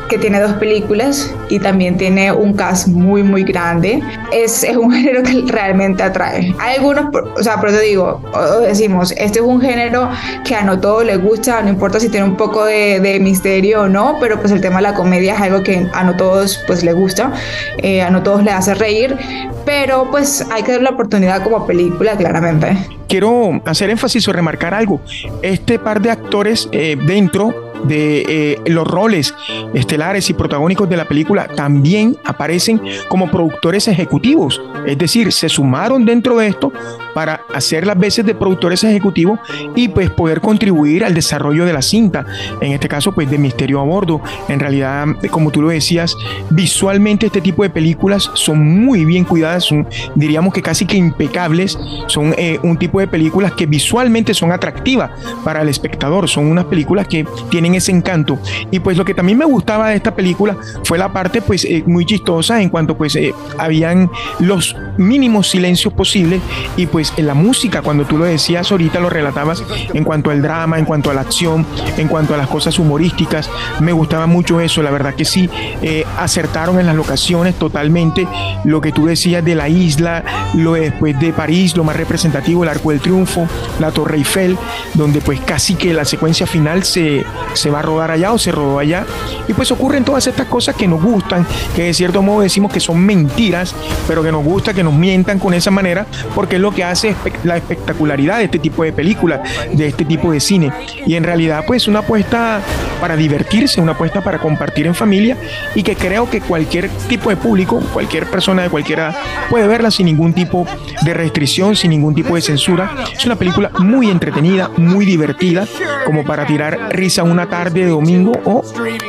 que 0.08 0.18
tiene 0.18 0.40
dos 0.40 0.52
películas 0.54 1.32
y 1.48 1.58
también 1.58 1.96
tiene 1.96 2.32
un 2.32 2.54
cast 2.54 2.88
muy 2.88 3.22
muy 3.22 3.44
grande. 3.44 4.02
Es, 4.32 4.64
es 4.64 4.76
un 4.76 4.92
género 4.92 5.22
que 5.22 5.44
realmente 5.50 6.02
atrae. 6.02 6.54
Hay 6.58 6.76
algunos, 6.76 7.06
o 7.36 7.42
sea, 7.42 7.58
por 7.58 7.70
eso 7.70 7.80
digo, 7.80 8.20
decimos, 8.62 9.12
este 9.16 9.38
es 9.38 9.44
un 9.44 9.60
género 9.60 10.08
que 10.44 10.54
a 10.54 10.62
no 10.62 10.80
todos 10.80 11.04
les 11.04 11.20
gusta, 11.22 11.62
no 11.62 11.68
importa 11.68 12.00
si 12.00 12.08
tiene 12.08 12.26
un 12.26 12.36
poco 12.36 12.64
de, 12.64 13.18
misterio 13.20 13.82
o 13.82 13.88
no, 13.88 14.16
pero 14.20 14.40
pues 14.40 14.52
el 14.52 14.60
tema 14.60 14.76
de 14.76 14.82
la 14.82 14.94
comedia 14.94 15.34
es 15.34 15.40
algo 15.40 15.62
que 15.62 15.86
a 15.92 16.04
no 16.04 16.16
todos 16.16 16.62
pues 16.66 16.82
les 16.82 16.94
gusta, 16.94 17.32
eh, 17.78 18.02
a 18.02 18.10
no 18.10 18.22
todos 18.22 18.42
les 18.42 18.54
hace 18.54 18.74
reír, 18.74 19.16
pero 19.64 20.10
pues 20.10 20.44
hay 20.50 20.62
que 20.62 20.72
dar 20.72 20.82
la 20.82 20.90
oportunidad 20.90 21.42
como 21.42 21.66
película, 21.66 22.16
claramente. 22.16 22.76
Quiero 23.08 23.62
hacer 23.64 23.90
énfasis 23.90 24.26
o 24.28 24.32
remarcar 24.32 24.74
algo. 24.74 25.00
Este 25.42 25.78
par 25.78 26.00
de 26.00 26.10
actores 26.10 26.68
eh, 26.72 26.96
dentro 27.06 27.72
de 27.84 28.24
eh, 28.28 28.60
los 28.66 28.86
roles 28.86 29.34
estelares 29.74 30.28
y 30.30 30.34
protagónicos 30.34 30.88
de 30.88 30.96
la 30.96 31.04
película 31.04 31.48
también 31.48 32.16
aparecen 32.24 32.80
como 33.08 33.30
productores 33.30 33.88
ejecutivos. 33.88 34.60
Es 34.86 34.98
decir, 34.98 35.32
se 35.32 35.48
sumaron 35.48 36.04
dentro 36.04 36.36
de 36.36 36.48
esto 36.48 36.72
para 37.14 37.42
hacer 37.54 37.86
las 37.86 37.98
veces 37.98 38.26
de 38.26 38.34
productores 38.34 38.82
ejecutivos 38.84 39.38
y 39.74 39.88
pues 39.88 40.10
poder 40.10 40.40
contribuir 40.40 41.04
al 41.04 41.14
desarrollo 41.14 41.64
de 41.64 41.72
la 41.72 41.82
cinta. 41.82 42.26
En 42.60 42.72
este 42.72 42.88
caso, 42.88 43.12
pues 43.12 43.30
de 43.30 43.38
Misterio 43.38 43.80
a 43.80 43.84
Bordo. 43.84 44.20
En 44.48 44.60
realidad, 44.60 45.06
como 45.30 45.50
tú 45.50 45.62
lo 45.62 45.68
decías, 45.68 46.16
visualmente 46.50 47.26
este 47.26 47.40
tipo 47.40 47.62
de 47.62 47.70
películas 47.70 48.30
son 48.34 48.84
muy 48.84 49.04
bien 49.04 49.24
cuidadas, 49.24 49.64
son, 49.64 49.86
diríamos 50.14 50.52
que 50.52 50.62
casi 50.62 50.86
que 50.86 50.96
impecables. 50.96 51.78
Son 52.08 52.34
eh, 52.36 52.58
un 52.62 52.76
tipo 52.94 53.00
de 53.00 53.08
películas 53.08 53.50
que 53.54 53.66
visualmente 53.66 54.34
son 54.34 54.52
atractivas 54.52 55.10
para 55.42 55.62
el 55.62 55.68
espectador. 55.68 56.28
Son 56.28 56.46
unas 56.46 56.66
películas 56.66 57.08
que 57.08 57.26
tienen 57.50 57.74
ese 57.74 57.90
encanto. 57.90 58.38
Y 58.70 58.78
pues 58.78 58.96
lo 58.96 59.04
que 59.04 59.14
también 59.14 59.36
me 59.36 59.44
gustaba 59.44 59.88
de 59.88 59.96
esta 59.96 60.14
película 60.14 60.56
fue 60.84 60.96
la 60.96 61.12
parte 61.12 61.42
pues 61.42 61.64
eh, 61.64 61.82
muy 61.86 62.06
chistosa 62.06 62.62
en 62.62 62.68
cuanto 62.68 62.96
pues 62.96 63.16
eh, 63.16 63.34
habían 63.58 64.08
los 64.38 64.76
mínimos 64.96 65.50
silencios 65.50 65.92
posibles 65.92 66.40
y 66.76 66.86
pues 66.86 67.12
en 67.16 67.26
la 67.26 67.34
música, 67.34 67.82
cuando 67.82 68.04
tú 68.04 68.16
lo 68.16 68.26
decías 68.26 68.70
ahorita, 68.70 69.00
lo 69.00 69.10
relatabas 69.10 69.64
en 69.92 70.04
cuanto 70.04 70.30
al 70.30 70.40
drama, 70.40 70.78
en 70.78 70.84
cuanto 70.84 71.10
a 71.10 71.14
la 71.14 71.22
acción, 71.22 71.66
en 71.98 72.06
cuanto 72.06 72.32
a 72.34 72.36
las 72.36 72.46
cosas 72.46 72.78
humorísticas, 72.78 73.50
me 73.80 73.90
gustaba 73.90 74.28
mucho 74.28 74.60
eso, 74.60 74.84
la 74.84 74.92
verdad 74.92 75.14
que 75.14 75.24
sí, 75.24 75.50
eh, 75.82 76.04
acertaron 76.16 76.78
en 76.78 76.86
las 76.86 76.94
locaciones 76.94 77.56
totalmente 77.56 78.28
lo 78.62 78.80
que 78.80 78.92
tú 78.92 79.06
decías 79.06 79.44
de 79.44 79.56
la 79.56 79.68
isla, 79.68 80.22
lo 80.54 80.74
después 80.74 81.18
de 81.18 81.32
París, 81.32 81.76
lo 81.76 81.82
más 81.82 81.96
representativo, 81.96 82.62
el 82.62 82.68
Arco 82.68 82.83
del 82.90 83.00
Triunfo, 83.00 83.46
la 83.80 83.90
Torre 83.90 84.18
Eiffel, 84.18 84.56
donde 84.94 85.20
pues 85.20 85.40
casi 85.40 85.74
que 85.74 85.92
la 85.92 86.04
secuencia 86.04 86.46
final 86.46 86.84
se, 86.84 87.24
se 87.54 87.70
va 87.70 87.80
a 87.80 87.82
rodar 87.82 88.10
allá 88.10 88.32
o 88.32 88.38
se 88.38 88.52
rodó 88.52 88.78
allá, 88.78 89.04
y 89.48 89.52
pues 89.52 89.70
ocurren 89.72 90.04
todas 90.04 90.26
estas 90.26 90.46
cosas 90.46 90.74
que 90.76 90.86
nos 90.88 91.02
gustan, 91.02 91.46
que 91.74 91.84
de 91.84 91.94
cierto 91.94 92.22
modo 92.22 92.42
decimos 92.42 92.72
que 92.72 92.80
son 92.80 93.00
mentiras, 93.04 93.74
pero 94.06 94.22
que 94.22 94.32
nos 94.32 94.44
gusta 94.44 94.74
que 94.74 94.82
nos 94.82 94.94
mientan 94.94 95.38
con 95.38 95.54
esa 95.54 95.70
manera, 95.70 96.06
porque 96.34 96.56
es 96.56 96.62
lo 96.62 96.72
que 96.72 96.84
hace 96.84 97.14
la 97.44 97.56
espectacularidad 97.56 98.38
de 98.38 98.44
este 98.44 98.58
tipo 98.58 98.84
de 98.84 98.92
películas, 98.92 99.40
de 99.72 99.86
este 99.86 100.04
tipo 100.04 100.32
de 100.32 100.40
cine. 100.40 100.72
Y 101.06 101.14
en 101.14 101.24
realidad, 101.24 101.64
pues 101.66 101.88
una 101.88 102.00
apuesta 102.00 102.60
para 103.00 103.16
divertirse, 103.16 103.80
una 103.80 103.92
apuesta 103.92 104.22
para 104.22 104.38
compartir 104.38 104.86
en 104.86 104.94
familia 104.94 105.36
y 105.74 105.82
que 105.82 105.96
creo 105.96 106.28
que 106.30 106.40
cualquier 106.40 106.88
tipo 107.08 107.30
de 107.30 107.36
público, 107.36 107.80
cualquier 107.92 108.26
persona 108.30 108.62
de 108.62 108.70
cualquiera 108.70 109.14
puede 109.50 109.66
verla 109.66 109.90
sin 109.90 110.06
ningún 110.06 110.32
tipo 110.32 110.66
de 111.02 111.14
restricción, 111.14 111.76
sin 111.76 111.90
ningún 111.90 112.14
tipo 112.14 112.34
de 112.34 112.40
censura. 112.40 112.73
Es 113.12 113.24
una 113.24 113.36
película 113.36 113.70
muy 113.78 114.10
entretenida, 114.10 114.70
muy 114.76 115.04
divertida, 115.04 115.66
como 116.04 116.24
para 116.24 116.46
tirar 116.46 116.88
risa 116.90 117.22
una 117.22 117.48
tarde 117.48 117.84
de 117.84 117.90
domingo 117.90 118.32
o 118.44 118.62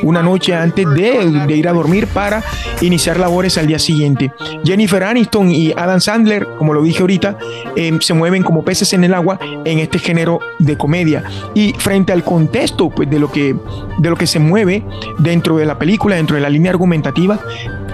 una 0.04 0.22
noche 0.22 0.54
antes 0.54 0.86
de, 0.94 1.56
ir 1.56 1.68
a 1.68 1.74
dormir 1.74 2.08
para 2.08 2.44
iniciar 2.82 3.20
labores 3.20 3.58
al 3.58 3.68
día 3.68 3.80
siguiente. 3.80 4.32
Jennifer 4.64 5.04
Aniston 5.04 5.52
y 5.52 5.74
Adam 5.76 6.00
Sandler, 6.00 6.48
como 6.58 6.74
lo 6.74 6.84
dije 6.84 7.02
ahorita, 7.02 7.38
em, 7.76 8.00
se 8.00 8.14
mueven 8.14 8.44
como 8.44 8.64
peces 8.64 8.94
en 8.94 9.04
el 9.04 9.14
agua 9.14 9.40
en 9.66 9.80
este 9.80 10.00
género 10.00 10.40
de 10.60 10.78
comedia. 10.78 11.24
Y 11.54 11.74
frente 11.78 12.14
al 12.14 12.24
contexto 12.24 12.90
pues, 12.90 13.10
de, 13.10 13.20
lo 13.20 13.32
que, 13.32 13.56
de 13.98 14.10
lo 14.10 14.16
que 14.16 14.28
se 14.28 14.40
mueve 14.40 14.86
dentro 15.18 15.58
de 15.58 15.66
la 15.66 15.80
película, 15.80 16.16
dentro 16.16 16.36
de 16.36 16.42
la 16.42 16.50
línea 16.50 16.72
argumentativa, 16.72 17.40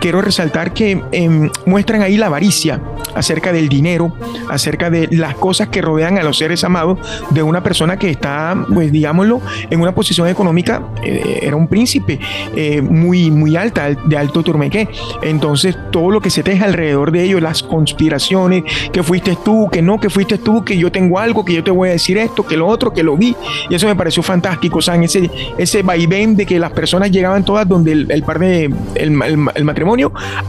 quiero 0.02 0.20
resaltar 0.22 0.74
que 0.74 1.02
em, 1.12 1.50
muestran 1.66 2.02
ahí 2.02 2.18
la 2.18 2.26
avaricia 2.26 2.82
acerca 3.16 3.54
del 3.54 3.70
dinero, 3.70 4.14
acerca 4.50 4.90
de 4.90 5.08
las 5.12 5.36
cosas 5.36 5.70
que 5.70 5.82
rodean 5.82 6.18
a 6.18 6.24
los 6.24 6.38
seres 6.38 6.64
amados 6.64 6.98
de 7.30 7.44
una 7.44 7.62
persona 7.62 7.98
que 7.98 8.10
está, 8.10 8.66
pues 8.74 8.92
digámoslo, 8.92 9.42
en 9.70 9.80
una 9.80 9.94
posición 9.94 10.28
económica, 10.28 10.82
eh, 11.04 11.40
era 11.44 11.56
un 11.56 11.68
príncipe 11.68 12.20
eh, 12.56 12.82
muy, 12.82 13.30
muy 13.30 13.56
alta, 13.56 13.90
de 13.92 14.18
alto 14.18 14.42
turmequé. 14.44 14.90
Entonces, 15.22 15.78
todo 15.92 16.10
lo 16.10 16.20
que 16.20 16.32
se 16.32 16.42
teje 16.42 16.64
alrededor 16.64 17.12
de 17.12 17.24
ellos, 17.24 17.42
las 17.42 17.62
conspiraciones, 17.62 18.64
que 18.92 19.04
fuiste 19.04 19.38
tú, 19.46 19.70
que 19.72 19.84
no, 19.84 20.00
que 20.00 20.10
fuiste 20.10 20.40
tú, 20.40 20.66
que 20.66 20.78
yo 20.78 20.92
tengo 20.92 21.20
algo, 21.20 21.46
que 21.46 21.54
yo 21.54 21.64
te 21.64 21.72
voy 21.72 21.90
a 21.90 21.92
decir 21.92 22.18
esto, 22.18 22.46
que 22.46 22.58
lo 22.58 22.68
otro, 22.68 22.92
que 22.92 23.04
lo 23.04 23.16
vi. 23.16 23.36
Y 23.70 23.76
eso 23.76 23.86
me 23.86 23.96
pareció 23.96 24.24
fantástico, 24.24 24.80
o 24.80 24.82
sea, 24.82 24.96
ese, 24.96 25.30
ese 25.60 25.84
vaivén 25.84 26.36
de 26.36 26.48
que 26.48 26.58
las 26.58 26.72
personas 26.72 27.12
llegaban 27.12 27.46
todas 27.46 27.68
donde 27.68 27.92
el, 27.92 28.24
par 28.24 28.40
de, 28.40 28.74
el 28.96 29.12
matrimonio 29.12 29.91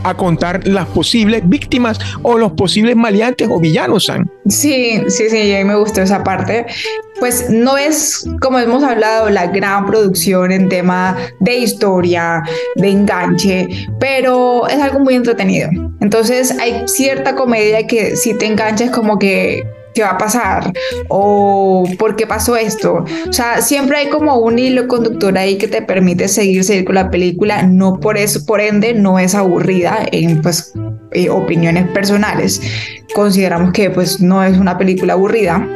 a 0.04 0.14
contar 0.14 0.66
las 0.66 0.87
posibles 0.87 1.49
víctimas 1.49 1.99
o 2.22 2.38
los 2.38 2.52
posibles 2.52 2.96
maleantes 2.96 3.49
o 3.50 3.58
villanos, 3.58 4.06
San. 4.06 4.30
Sí, 4.49 5.02
sí, 5.08 5.30
sí, 5.30 5.54
a 5.54 5.58
mí 5.58 5.64
me 5.64 5.76
gustó 5.76 6.02
esa 6.02 6.25
parte. 6.25 6.66
Pues 7.20 7.50
no 7.50 7.76
es, 7.76 8.26
como 8.40 8.58
hemos 8.58 8.82
hablado, 8.82 9.30
la 9.30 9.46
gran 9.46 9.87
producción 9.87 10.50
en 10.50 10.68
tema 10.68 11.16
de 11.40 11.58
historia, 11.58 12.42
de 12.75 12.90
enganche, 12.90 13.68
pero 14.00 14.66
es 14.66 14.80
algo 14.80 14.99
muy 14.99 15.14
entretenido. 15.14 15.70
Entonces 16.00 16.58
hay 16.58 16.82
cierta 16.87 17.37
comedia 17.37 17.87
que 17.87 18.16
si 18.16 18.37
te 18.37 18.46
enganchas 18.46 18.90
como 18.90 19.18
que 19.18 19.62
qué 19.94 20.02
va 20.02 20.11
a 20.11 20.18
pasar 20.18 20.72
o 21.08 21.84
por 21.99 22.16
qué 22.16 22.26
pasó 22.26 22.56
esto. 22.56 23.04
O 23.28 23.32
sea, 23.32 23.61
siempre 23.61 23.99
hay 23.99 24.08
como 24.08 24.37
un 24.38 24.58
hilo 24.58 24.88
conductor 24.88 25.37
ahí 25.37 25.58
que 25.58 25.68
te 25.68 25.82
permite 25.82 26.28
seguir, 26.28 26.64
seguir 26.64 26.84
con 26.84 26.94
la 26.94 27.11
película. 27.11 27.62
No 27.62 28.00
por 28.00 28.16
eso, 28.16 28.44
por 28.46 28.61
ende, 28.61 28.94
no 28.94 29.18
es 29.18 29.34
aburrida 29.34 29.99
en 30.12 30.42
pues 30.42 30.72
eh, 31.12 31.28
opiniones 31.30 31.88
personales. 31.88 32.61
Consideramos 33.14 33.72
que 33.72 33.90
pues 33.90 34.20
no 34.20 34.42
es 34.42 34.56
una 34.58 34.78
película 34.78 35.14
aburrida. 35.14 35.66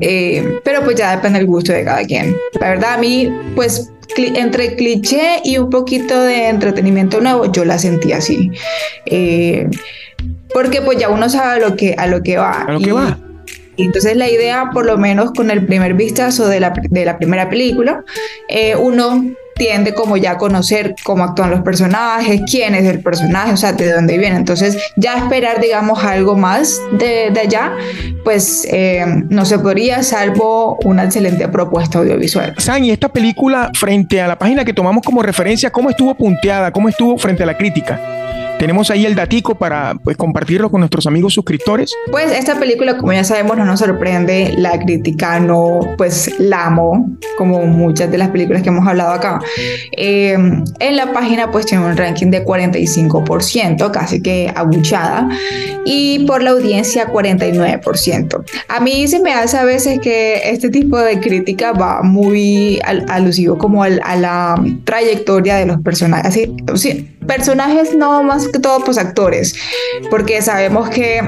Eh, 0.00 0.58
pero 0.64 0.82
pues 0.82 0.96
ya 0.96 1.14
depende 1.14 1.38
del 1.38 1.46
gusto 1.46 1.72
de 1.72 1.84
cada 1.84 2.04
quien. 2.04 2.36
La 2.60 2.70
verdad 2.70 2.94
a 2.94 2.98
mí 2.98 3.32
pues 3.54 3.90
entre 4.16 4.76
cliché 4.76 5.40
y 5.44 5.58
un 5.58 5.70
poquito 5.70 6.20
de 6.22 6.48
entretenimiento 6.48 7.20
nuevo 7.20 7.50
yo 7.50 7.64
la 7.64 7.78
sentí 7.78 8.12
así. 8.12 8.50
Eh, 9.06 9.68
porque 10.52 10.82
pues 10.82 10.98
ya 10.98 11.08
uno 11.08 11.28
sabe 11.28 11.64
a 11.64 11.68
lo 11.68 11.76
que, 11.76 11.94
a 11.96 12.06
lo 12.06 12.22
que 12.22 12.36
va. 12.36 12.62
A 12.62 12.72
lo 12.72 12.80
que 12.80 12.92
va. 12.92 13.18
Entonces 13.76 14.16
la 14.16 14.28
idea, 14.28 14.70
por 14.72 14.86
lo 14.86 14.98
menos 14.98 15.32
con 15.32 15.50
el 15.50 15.66
primer 15.66 15.94
vistazo 15.94 16.48
de 16.48 16.60
la, 16.60 16.72
de 16.90 17.04
la 17.04 17.18
primera 17.18 17.48
película, 17.48 18.04
eh, 18.48 18.76
uno 18.76 19.34
tiende 19.54 19.94
como 19.94 20.16
ya 20.16 20.32
a 20.32 20.38
conocer 20.38 20.94
cómo 21.04 21.24
actúan 21.24 21.50
los 21.50 21.60
personajes, 21.60 22.40
quién 22.50 22.74
es 22.74 22.84
el 22.84 23.00
personaje, 23.00 23.52
o 23.52 23.56
sea, 23.56 23.72
de 23.72 23.92
dónde 23.92 24.18
viene. 24.18 24.36
Entonces, 24.36 24.76
ya 24.96 25.18
esperar, 25.18 25.60
digamos, 25.60 26.02
algo 26.04 26.36
más 26.36 26.80
de, 26.92 27.30
de 27.30 27.40
allá, 27.40 27.72
pues 28.24 28.66
eh, 28.70 29.04
no 29.28 29.44
se 29.44 29.58
podría, 29.58 30.02
salvo 30.02 30.78
una 30.84 31.04
excelente 31.04 31.46
propuesta 31.48 31.98
audiovisual. 31.98 32.54
San, 32.58 32.84
y 32.84 32.90
esta 32.90 33.08
película, 33.08 33.70
frente 33.74 34.20
a 34.20 34.26
la 34.26 34.38
página 34.38 34.64
que 34.64 34.72
tomamos 34.72 35.04
como 35.04 35.22
referencia, 35.22 35.70
¿cómo 35.70 35.90
estuvo 35.90 36.14
punteada? 36.14 36.72
¿Cómo 36.72 36.88
estuvo 36.88 37.18
frente 37.18 37.42
a 37.42 37.46
la 37.46 37.56
crítica? 37.56 38.21
Tenemos 38.62 38.92
ahí 38.92 39.06
el 39.06 39.16
datico 39.16 39.56
para 39.56 39.96
pues, 40.04 40.16
compartirlo 40.16 40.70
con 40.70 40.82
nuestros 40.82 41.08
amigos 41.08 41.34
suscriptores. 41.34 41.92
Pues 42.12 42.30
esta 42.30 42.60
película, 42.60 42.96
como 42.96 43.12
ya 43.12 43.24
sabemos, 43.24 43.56
no 43.56 43.64
nos 43.64 43.80
sorprende, 43.80 44.54
la 44.56 44.78
crítica 44.78 45.40
no, 45.40 45.80
pues 45.98 46.38
la 46.38 46.66
amo, 46.66 47.10
como 47.36 47.66
muchas 47.66 48.08
de 48.12 48.18
las 48.18 48.28
películas 48.28 48.62
que 48.62 48.68
hemos 48.68 48.86
hablado 48.86 49.10
acá. 49.14 49.40
Eh, 49.96 50.34
en 50.78 50.96
la 50.96 51.12
página 51.12 51.50
pues 51.50 51.66
tiene 51.66 51.84
un 51.84 51.96
ranking 51.96 52.28
de 52.28 52.44
45%, 52.44 53.90
casi 53.90 54.22
que 54.22 54.52
abuchada, 54.54 55.28
y 55.84 56.20
por 56.20 56.40
la 56.40 56.50
audiencia 56.50 57.10
49%. 57.10 58.44
A 58.68 58.78
mí 58.78 59.08
se 59.08 59.18
me 59.18 59.32
hace 59.32 59.56
a 59.56 59.64
veces 59.64 59.98
que 59.98 60.50
este 60.50 60.70
tipo 60.70 60.98
de 60.98 61.18
crítica 61.18 61.72
va 61.72 62.04
muy 62.04 62.78
alusivo 63.08 63.58
como 63.58 63.82
a 63.82 63.88
la 63.88 64.54
trayectoria 64.84 65.56
de 65.56 65.66
los 65.66 65.80
personajes. 65.80 66.26
Así, 66.26 66.54
sí, 66.76 67.11
personajes 67.26 67.94
no 67.94 68.22
más 68.22 68.48
que 68.48 68.58
todo 68.58 68.84
pues 68.84 68.98
actores, 68.98 69.54
porque 70.10 70.42
sabemos 70.42 70.88
que 70.90 71.20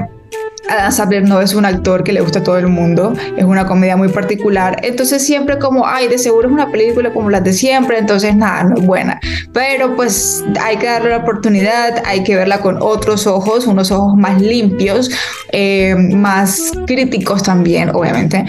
Adam 0.69 0.91
Sandler 0.91 1.23
no 1.23 1.41
es 1.41 1.53
un 1.53 1.65
actor 1.65 2.03
que 2.03 2.11
le 2.11 2.21
gusta 2.21 2.39
a 2.39 2.43
todo 2.43 2.57
el 2.57 2.67
mundo, 2.67 3.13
es 3.37 3.43
una 3.43 3.65
comedia 3.65 3.95
muy 3.95 4.09
particular, 4.09 4.79
entonces 4.83 5.23
siempre 5.23 5.59
como, 5.59 5.85
ay, 5.85 6.07
de 6.07 6.17
seguro 6.17 6.47
es 6.47 6.53
una 6.53 6.71
película 6.71 7.13
como 7.13 7.29
las 7.29 7.43
de 7.43 7.53
siempre, 7.53 7.99
entonces 7.99 8.35
nada, 8.35 8.63
no 8.63 8.75
es 8.75 8.85
buena, 8.85 9.19
pero 9.53 9.95
pues 9.95 10.43
hay 10.61 10.77
que 10.77 10.87
darle 10.87 11.11
la 11.11 11.17
oportunidad, 11.17 12.01
hay 12.05 12.23
que 12.23 12.35
verla 12.35 12.59
con 12.61 12.77
otros 12.81 13.27
ojos, 13.27 13.67
unos 13.67 13.91
ojos 13.91 14.15
más 14.15 14.41
limpios, 14.41 15.11
eh, 15.51 15.95
más 15.95 16.71
críticos 16.87 17.43
también, 17.43 17.89
obviamente, 17.93 18.43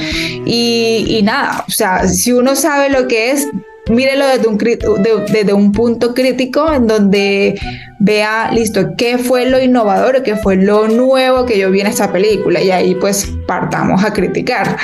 y, 0.46 1.04
y 1.08 1.22
nada, 1.22 1.64
o 1.68 1.70
sea, 1.70 2.08
si 2.08 2.32
uno 2.32 2.56
sabe 2.56 2.88
lo 2.88 3.08
que 3.08 3.32
es, 3.32 3.46
mírelo 3.88 4.26
desde 4.26 4.48
un, 4.48 4.58
desde 4.58 5.52
un 5.52 5.72
punto 5.72 6.14
crítico 6.14 6.72
en 6.72 6.86
donde 6.86 7.58
vea, 7.98 8.50
listo, 8.52 8.94
qué 8.96 9.18
fue 9.18 9.46
lo 9.46 9.60
innovador, 9.60 10.22
qué 10.22 10.36
fue 10.36 10.56
lo 10.56 10.88
nuevo 10.88 11.46
que 11.46 11.58
yo 11.58 11.70
vi 11.70 11.80
en 11.80 11.86
esta 11.86 12.12
película 12.12 12.60
y 12.60 12.70
ahí 12.70 12.94
pues 12.94 13.30
partamos 13.46 14.04
a 14.04 14.12
criticar. 14.12 14.76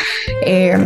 Eh, 0.47 0.77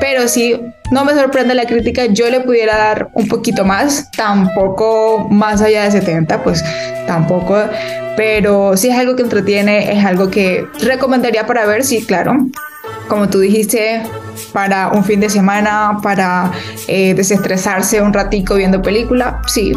pero 0.00 0.28
si 0.28 0.60
no 0.90 1.04
me 1.04 1.14
sorprende 1.14 1.54
la 1.54 1.64
crítica, 1.64 2.06
yo 2.06 2.28
le 2.30 2.40
pudiera 2.40 2.76
dar 2.76 3.10
un 3.14 3.28
poquito 3.28 3.64
más, 3.64 4.10
tampoco 4.12 5.26
más 5.30 5.62
allá 5.62 5.84
de 5.84 5.90
70, 5.90 6.42
pues 6.44 6.62
tampoco, 7.06 7.56
pero 8.16 8.76
si 8.76 8.88
es 8.88 8.98
algo 8.98 9.16
que 9.16 9.22
entretiene, 9.22 9.92
es 9.92 10.04
algo 10.04 10.30
que 10.30 10.66
recomendaría 10.80 11.46
para 11.46 11.66
ver, 11.66 11.84
sí, 11.84 12.04
claro. 12.04 12.36
Como 13.12 13.28
tú 13.28 13.40
dijiste, 13.40 14.02
para 14.54 14.88
un 14.88 15.04
fin 15.04 15.20
de 15.20 15.28
semana, 15.28 15.98
para 16.02 16.50
eh, 16.88 17.12
desestresarse 17.12 18.00
un 18.00 18.10
ratico 18.10 18.54
viendo 18.54 18.80
película, 18.80 19.42
sí, 19.46 19.74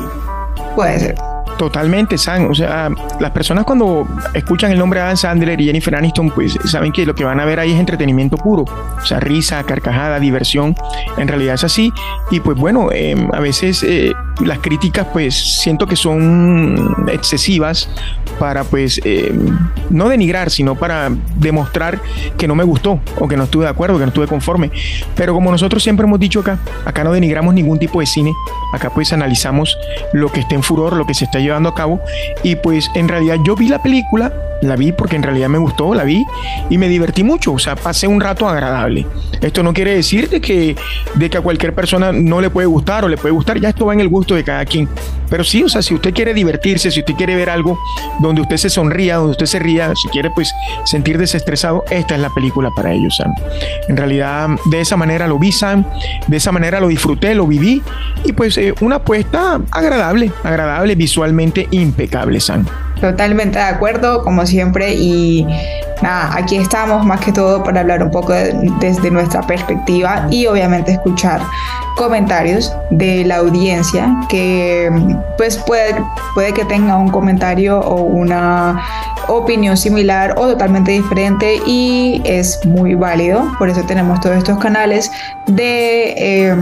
puede 0.73 0.99
ser. 0.99 1.15
Totalmente, 1.57 2.17
Sam. 2.17 2.49
O 2.49 2.55
sea, 2.55 2.89
las 3.19 3.31
personas 3.31 3.65
cuando 3.65 4.07
escuchan 4.33 4.71
el 4.71 4.79
nombre 4.79 5.01
de 5.01 5.05
Adam 5.07 5.17
Sandler 5.17 5.59
y 5.59 5.65
Jennifer 5.65 5.95
Aniston, 5.95 6.29
pues 6.31 6.57
saben 6.63 6.93
que 6.93 7.05
lo 7.05 7.13
que 7.13 7.25
van 7.25 7.41
a 7.41 7.45
ver 7.45 7.59
ahí 7.59 7.73
es 7.73 7.79
entretenimiento 7.79 8.37
puro. 8.37 8.63
O 8.63 9.05
sea, 9.05 9.19
risa, 9.19 9.61
carcajada, 9.63 10.17
diversión. 10.21 10.73
En 11.17 11.27
realidad 11.27 11.55
es 11.55 11.65
así. 11.65 11.91
Y 12.31 12.39
pues 12.39 12.57
bueno, 12.57 12.89
em, 12.93 13.29
a 13.33 13.41
veces 13.41 13.83
eh, 13.83 14.13
las 14.43 14.59
críticas 14.59 15.07
pues 15.13 15.35
siento 15.35 15.87
que 15.87 15.95
son 15.95 16.95
excesivas 17.11 17.89
para 18.39 18.63
pues 18.63 18.99
em, 19.03 19.57
no 19.89 20.09
denigrar, 20.09 20.49
sino 20.49 20.75
para 20.75 21.09
demostrar 21.37 21.99
que 22.37 22.47
no 22.47 22.55
me 22.55 22.63
gustó 22.63 22.99
o 23.19 23.27
que 23.27 23.37
no 23.37 23.45
estuve 23.45 23.65
de 23.65 23.71
acuerdo, 23.71 23.97
que 23.97 24.03
no 24.03 24.09
estuve 24.09 24.27
conforme. 24.27 24.71
Pero 25.15 25.33
como 25.33 25.51
nosotros 25.51 25.83
siempre 25.83 26.05
hemos 26.05 26.19
dicho 26.19 26.41
acá, 26.41 26.59
acá 26.85 27.03
no 27.03 27.13
denigramos 27.13 27.53
ningún 27.53 27.79
tipo 27.79 27.99
de 27.99 28.05
cine. 28.05 28.33
Acá 28.73 28.89
pues 28.89 29.13
analizamos 29.13 29.77
lo 30.13 30.31
que 30.31 30.41
está 30.41 30.55
en 30.55 30.63
furor, 30.63 30.93
lo 30.93 31.05
que 31.05 31.13
se 31.13 31.25
está 31.25 31.39
llevando 31.39 31.69
a 31.69 31.75
cabo. 31.75 32.01
Y 32.43 32.55
pues 32.55 32.89
en 32.95 33.07
realidad 33.07 33.37
yo 33.45 33.55
vi 33.55 33.69
la 33.69 33.81
película, 33.81 34.33
la 34.61 34.75
vi 34.75 34.91
porque 34.91 35.15
en 35.15 35.23
realidad 35.23 35.49
me 35.49 35.57
gustó, 35.57 35.93
la 35.93 36.03
vi 36.03 36.25
y 36.69 36.77
me 36.77 36.87
divertí 36.87 37.23
mucho, 37.23 37.53
o 37.53 37.59
sea, 37.59 37.75
pasé 37.75 38.07
un 38.07 38.21
rato 38.21 38.47
agradable. 38.47 39.05
Esto 39.41 39.63
no 39.63 39.73
quiere 39.73 39.95
decir 39.95 40.29
de 40.29 40.41
que, 40.41 40.75
de 41.15 41.29
que 41.29 41.37
a 41.37 41.41
cualquier 41.41 41.73
persona 41.73 42.11
no 42.11 42.41
le 42.41 42.49
puede 42.49 42.67
gustar 42.67 43.05
o 43.05 43.07
le 43.07 43.17
puede 43.17 43.33
gustar, 43.33 43.59
ya 43.59 43.69
esto 43.69 43.85
va 43.85 43.93
en 43.93 43.99
el 43.99 44.09
gusto 44.09 44.35
de 44.35 44.43
cada 44.43 44.65
quien. 44.65 44.87
Pero 45.29 45.43
sí, 45.43 45.63
o 45.63 45.69
sea, 45.69 45.81
si 45.81 45.93
usted 45.93 46.13
quiere 46.13 46.33
divertirse, 46.33 46.91
si 46.91 46.99
usted 46.99 47.15
quiere 47.15 47.35
ver 47.35 47.49
algo 47.49 47.79
donde 48.19 48.41
usted 48.41 48.57
se 48.57 48.69
sonría, 48.69 49.17
donde 49.17 49.31
usted 49.31 49.45
se 49.45 49.59
ría, 49.59 49.93
si 49.95 50.07
quiere 50.09 50.29
pues 50.31 50.53
sentir 50.85 51.17
desestresado, 51.17 51.83
esta 51.89 52.15
es 52.15 52.21
la 52.21 52.29
película 52.29 52.69
para 52.75 52.91
ellos, 52.91 53.15
Sam. 53.17 53.33
En 53.87 53.97
realidad, 53.97 54.49
de 54.65 54.81
esa 54.81 54.97
manera 54.97 55.27
lo 55.27 55.39
vi, 55.39 55.51
Sam, 55.51 55.85
de 56.27 56.37
esa 56.37 56.51
manera 56.51 56.79
lo 56.79 56.87
disfruté, 56.87 57.35
lo 57.35 57.47
viví 57.47 57.81
y 58.23 58.33
pues 58.33 58.57
eh, 58.57 58.73
una 58.81 58.97
apuesta 58.97 59.59
agradable, 59.71 60.31
agradable, 60.43 60.95
visualmente 60.95 61.67
impecable, 61.71 62.39
Sam. 62.39 62.65
Totalmente 63.05 63.59
de 63.59 63.65
acuerdo, 63.65 64.23
como 64.23 64.47
siempre, 64.47 64.95
y 64.95 65.45
nada, 66.01 66.35
aquí 66.35 66.55
estamos 66.55 67.05
más 67.05 67.19
que 67.19 67.31
todo 67.31 67.63
para 67.63 67.81
hablar 67.81 68.01
un 68.01 68.09
poco 68.09 68.33
desde 68.33 69.11
nuestra 69.11 69.43
perspectiva 69.43 70.25
y 70.31 70.47
obviamente 70.47 70.93
escuchar 70.93 71.39
comentarios 71.97 72.73
de 72.89 73.23
la 73.23 73.37
audiencia 73.37 74.11
que 74.27 74.89
pues 75.37 75.59
puede, 75.59 75.95
puede 76.33 76.51
que 76.51 76.65
tenga 76.65 76.97
un 76.97 77.11
comentario 77.11 77.79
o 77.79 78.01
una 78.01 78.83
opinión 79.27 79.77
similar 79.77 80.33
o 80.35 80.47
totalmente 80.47 80.91
diferente 80.91 81.61
y 81.67 82.23
es 82.25 82.65
muy 82.65 82.95
válido, 82.95 83.51
por 83.59 83.69
eso 83.69 83.83
tenemos 83.83 84.19
todos 84.19 84.37
estos 84.37 84.57
canales 84.57 85.11
de... 85.45 86.15
Eh, 86.17 86.55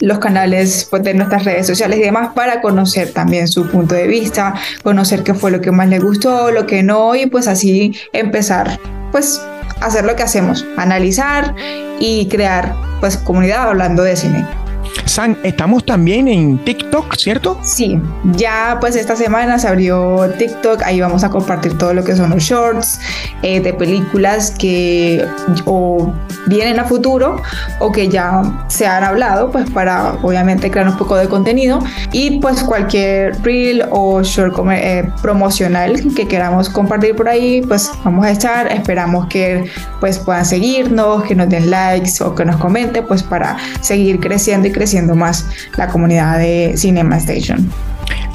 los 0.00 0.18
canales 0.18 0.86
pues, 0.90 1.02
de 1.02 1.14
nuestras 1.14 1.44
redes 1.44 1.66
sociales 1.66 1.98
y 1.98 2.02
demás 2.02 2.30
para 2.34 2.60
conocer 2.60 3.12
también 3.12 3.48
su 3.48 3.66
punto 3.68 3.94
de 3.94 4.06
vista, 4.06 4.54
conocer 4.82 5.22
qué 5.22 5.34
fue 5.34 5.50
lo 5.50 5.60
que 5.60 5.70
más 5.70 5.88
le 5.88 5.98
gustó, 5.98 6.50
lo 6.50 6.66
que 6.66 6.82
no 6.82 7.14
y 7.14 7.26
pues 7.26 7.48
así 7.48 7.94
empezar 8.12 8.78
pues 9.12 9.40
hacer 9.80 10.04
lo 10.04 10.16
que 10.16 10.22
hacemos, 10.22 10.64
analizar 10.76 11.54
y 11.98 12.26
crear 12.28 12.74
pues 13.00 13.16
comunidad 13.16 13.68
hablando 13.68 14.02
de 14.02 14.16
cine. 14.16 14.65
San, 15.04 15.38
estamos 15.44 15.84
también 15.84 16.28
en 16.28 16.58
TikTok, 16.58 17.16
¿cierto? 17.16 17.58
Sí, 17.62 18.00
ya 18.34 18.78
pues 18.80 18.96
esta 18.96 19.16
semana 19.16 19.58
se 19.58 19.68
abrió 19.68 20.28
TikTok, 20.38 20.82
ahí 20.82 21.00
vamos 21.00 21.24
a 21.24 21.30
compartir 21.30 21.78
todo 21.78 21.94
lo 21.94 22.04
que 22.04 22.16
son 22.16 22.30
los 22.30 22.42
shorts 22.42 23.00
eh, 23.42 23.60
de 23.60 23.72
películas 23.72 24.50
que 24.50 25.24
o 25.64 26.12
vienen 26.46 26.78
a 26.80 26.84
futuro 26.84 27.40
o 27.78 27.92
que 27.92 28.08
ya 28.08 28.42
se 28.68 28.86
han 28.86 29.04
hablado, 29.04 29.50
pues 29.50 29.70
para 29.70 30.14
obviamente 30.22 30.70
crear 30.70 30.88
un 30.88 30.96
poco 30.96 31.16
de 31.16 31.28
contenido 31.28 31.78
y 32.12 32.38
pues 32.40 32.62
cualquier 32.62 33.40
reel 33.42 33.84
o 33.90 34.22
short 34.22 34.56
eh, 34.72 35.08
promocional 35.22 36.02
que 36.14 36.26
queramos 36.26 36.68
compartir 36.68 37.14
por 37.14 37.28
ahí, 37.28 37.62
pues 37.62 37.90
vamos 38.04 38.24
a 38.24 38.30
estar, 38.30 38.70
esperamos 38.72 39.26
que 39.28 39.70
pues 40.00 40.18
puedan 40.18 40.44
seguirnos, 40.44 41.24
que 41.24 41.34
nos 41.34 41.48
den 41.48 41.70
likes 41.70 42.22
o 42.22 42.34
que 42.34 42.44
nos 42.44 42.56
comenten, 42.56 43.06
pues 43.06 43.22
para 43.22 43.56
seguir 43.80 44.20
creciendo 44.20 44.68
y 44.68 44.72
creciendo 44.76 45.14
más 45.14 45.46
la 45.78 45.88
comunidad 45.88 46.38
de 46.38 46.74
Cinema 46.76 47.16
Station. 47.16 47.66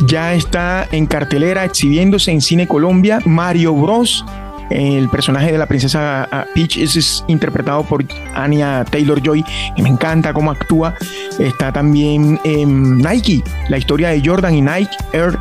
Ya 0.07 0.33
está 0.33 0.87
en 0.91 1.05
cartelera 1.05 1.63
exhibiéndose 1.63 2.31
en 2.31 2.41
Cine 2.41 2.67
Colombia 2.67 3.19
Mario 3.25 3.75
Bros 3.75 4.25
el 4.71 5.09
personaje 5.09 5.51
de 5.51 5.57
la 5.57 5.65
princesa 5.65 6.27
ah, 6.31 6.45
Peach 6.55 6.77
es, 6.77 7.23
interpretado 7.27 7.83
por 7.83 8.03
Anya 8.33 8.85
Taylor 8.85 9.21
Joy, 9.21 9.43
que 9.75 9.83
me 9.83 9.89
encanta 9.89 10.33
cómo 10.33 10.51
actúa. 10.51 10.95
Está 11.39 11.71
también 11.71 12.39
Nike, 12.43 13.43
la 13.69 13.77
historia 13.77 14.09
de 14.09 14.21
Jordan 14.23 14.55
y 14.55 14.61
Nike, 14.61 14.91
Air, 15.13 15.37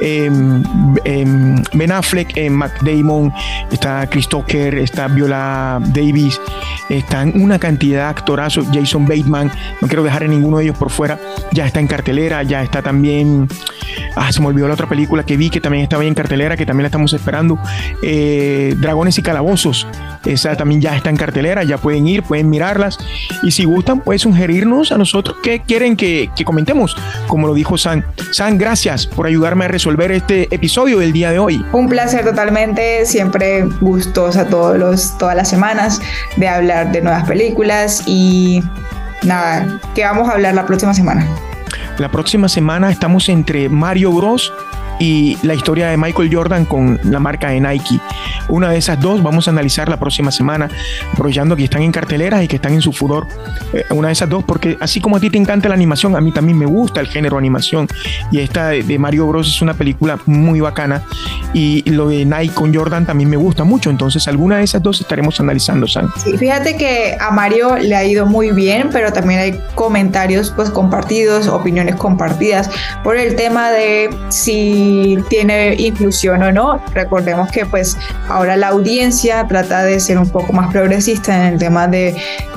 em, 0.00 0.62
em, 1.04 1.62
Ben 1.72 1.92
Affleck, 1.92 2.36
eh, 2.36 2.50
Matt 2.50 2.82
Damon, 2.82 3.32
está 3.70 4.06
Chris 4.08 4.28
Tucker, 4.28 4.74
está 4.78 5.08
Viola 5.08 5.80
Davis, 5.94 6.40
están 6.88 7.32
una 7.40 7.58
cantidad 7.58 8.04
de 8.04 8.08
actorazos, 8.08 8.66
Jason 8.72 9.06
Bateman, 9.06 9.50
no 9.80 9.88
quiero 9.88 10.02
dejar 10.02 10.24
a 10.24 10.28
ninguno 10.28 10.58
de 10.58 10.64
ellos 10.64 10.76
por 10.76 10.90
fuera, 10.90 11.18
ya 11.52 11.66
está 11.66 11.80
en 11.80 11.86
cartelera, 11.86 12.42
ya 12.42 12.62
está 12.62 12.82
también, 12.82 13.48
ah, 14.16 14.30
se 14.32 14.40
me 14.40 14.48
olvidó 14.48 14.68
la 14.68 14.74
otra 14.74 14.88
película 14.88 15.24
que 15.24 15.36
vi 15.36 15.50
que 15.50 15.60
también 15.60 15.84
estaba 15.84 16.04
en 16.04 16.14
cartelera, 16.14 16.56
que 16.56 16.66
también 16.66 16.84
la 16.84 16.88
estamos 16.88 17.12
esperando. 17.12 17.58
Eh, 18.02 18.74
Dragones 18.78 19.18
y 19.18 19.22
Calabozos. 19.22 19.86
Esa 20.24 20.56
también 20.56 20.80
ya 20.80 20.96
está 20.96 21.10
en 21.10 21.16
cartelera, 21.16 21.64
ya 21.64 21.76
pueden 21.76 22.08
ir, 22.08 22.22
pueden 22.22 22.48
mirarlas. 22.48 22.98
Y 23.42 23.50
si 23.50 23.64
gustan, 23.64 24.00
pueden 24.00 24.18
sugerirnos 24.18 24.90
a 24.90 24.98
nosotros 24.98 25.36
qué 25.42 25.60
quieren 25.60 25.96
que, 25.96 26.30
comentemos, 26.44 26.96
como 27.26 27.46
lo 27.46 27.54
dijo 27.54 27.76
San. 27.76 28.04
San, 28.32 28.56
gracias 28.56 29.06
por 29.06 29.26
ayudarme 29.26 29.66
a 29.66 29.68
resolver 29.68 30.12
este 30.12 30.54
episodio 30.54 30.98
del 30.98 31.12
día 31.12 31.30
de 31.30 31.38
hoy. 31.38 31.64
Un 31.72 31.88
placer 31.88 32.24
totalmente, 32.24 33.04
siempre 33.06 33.64
gustosa 33.80 34.48
todos 34.48 34.78
los, 34.78 35.16
todas 35.18 35.36
las 35.36 35.48
semanas 35.48 36.00
de 36.36 36.48
hablar 36.48 36.73
de 36.82 37.00
nuevas 37.00 37.24
películas 37.24 38.02
y 38.06 38.62
nada, 39.22 39.80
¿qué 39.94 40.04
vamos 40.04 40.28
a 40.28 40.32
hablar 40.32 40.54
la 40.54 40.66
próxima 40.66 40.94
semana? 40.94 41.26
La 41.98 42.10
próxima 42.10 42.48
semana 42.48 42.90
estamos 42.90 43.28
entre 43.28 43.68
Mario 43.68 44.10
Bros 44.10 44.52
y 45.04 45.36
la 45.42 45.52
historia 45.52 45.88
de 45.88 45.98
Michael 45.98 46.34
Jordan 46.34 46.64
con 46.64 46.98
la 47.04 47.20
marca 47.20 47.50
de 47.50 47.60
Nike. 47.60 48.00
Una 48.48 48.70
de 48.70 48.78
esas 48.78 48.98
dos 48.98 49.22
vamos 49.22 49.46
a 49.48 49.50
analizar 49.50 49.86
la 49.86 49.98
próxima 49.98 50.30
semana, 50.30 50.70
aprovechando 51.12 51.56
que 51.56 51.64
están 51.64 51.82
en 51.82 51.92
carteleras 51.92 52.42
y 52.42 52.48
que 52.48 52.56
están 52.56 52.72
en 52.72 52.80
su 52.80 52.90
furor. 52.90 53.26
Eh, 53.74 53.84
una 53.90 54.08
de 54.08 54.12
esas 54.12 54.30
dos, 54.30 54.44
porque 54.44 54.78
así 54.80 55.02
como 55.02 55.16
a 55.16 55.20
ti 55.20 55.28
te 55.28 55.36
encanta 55.36 55.68
la 55.68 55.74
animación, 55.74 56.16
a 56.16 56.22
mí 56.22 56.32
también 56.32 56.56
me 56.56 56.64
gusta 56.64 57.02
el 57.02 57.08
género 57.08 57.36
animación. 57.36 57.86
Y 58.30 58.40
esta 58.40 58.68
de, 58.68 58.98
Mario 58.98 59.26
Bros. 59.26 59.46
es 59.46 59.60
una 59.60 59.74
película 59.74 60.18
muy 60.24 60.60
bacana. 60.60 61.02
Y 61.52 61.82
lo 61.90 62.08
de 62.08 62.24
Nike 62.24 62.54
con 62.54 62.74
Jordan 62.74 63.04
también 63.04 63.28
me 63.28 63.36
gusta 63.36 63.62
mucho. 63.62 63.90
Entonces, 63.90 64.26
alguna 64.26 64.56
de 64.56 64.64
esas 64.64 64.82
dos 64.82 65.02
estaremos 65.02 65.38
analizando, 65.38 65.86
San. 65.86 66.08
Sí, 66.16 66.38
fíjate 66.38 66.78
que 66.78 67.14
a 67.20 67.30
Mario 67.30 67.76
le 67.76 67.94
ha 67.94 68.04
ido 68.04 68.24
muy 68.24 68.52
bien, 68.52 68.88
pero 68.90 69.12
también 69.12 69.40
hay 69.40 69.60
comentarios 69.74 70.50
pues 70.56 70.70
compartidos, 70.70 71.48
opiniones 71.48 71.96
compartidas 71.96 72.70
por 73.02 73.18
el 73.18 73.36
tema 73.36 73.70
de 73.70 74.08
si 74.30 74.93
tiene 75.28 75.74
inclusión 75.74 76.42
o 76.42 76.52
no. 76.52 76.80
Recordemos 76.94 77.50
que 77.50 77.66
pues 77.66 77.96
ahora 78.28 78.56
la 78.56 78.68
audiencia 78.68 79.46
trata 79.46 79.82
de 79.82 80.00
ser 80.00 80.18
un 80.18 80.28
poco 80.28 80.52
más 80.52 80.72
progresista 80.72 81.36
en 81.36 81.54
el 81.54 81.58
tema 81.58 81.86
de 81.86 82.16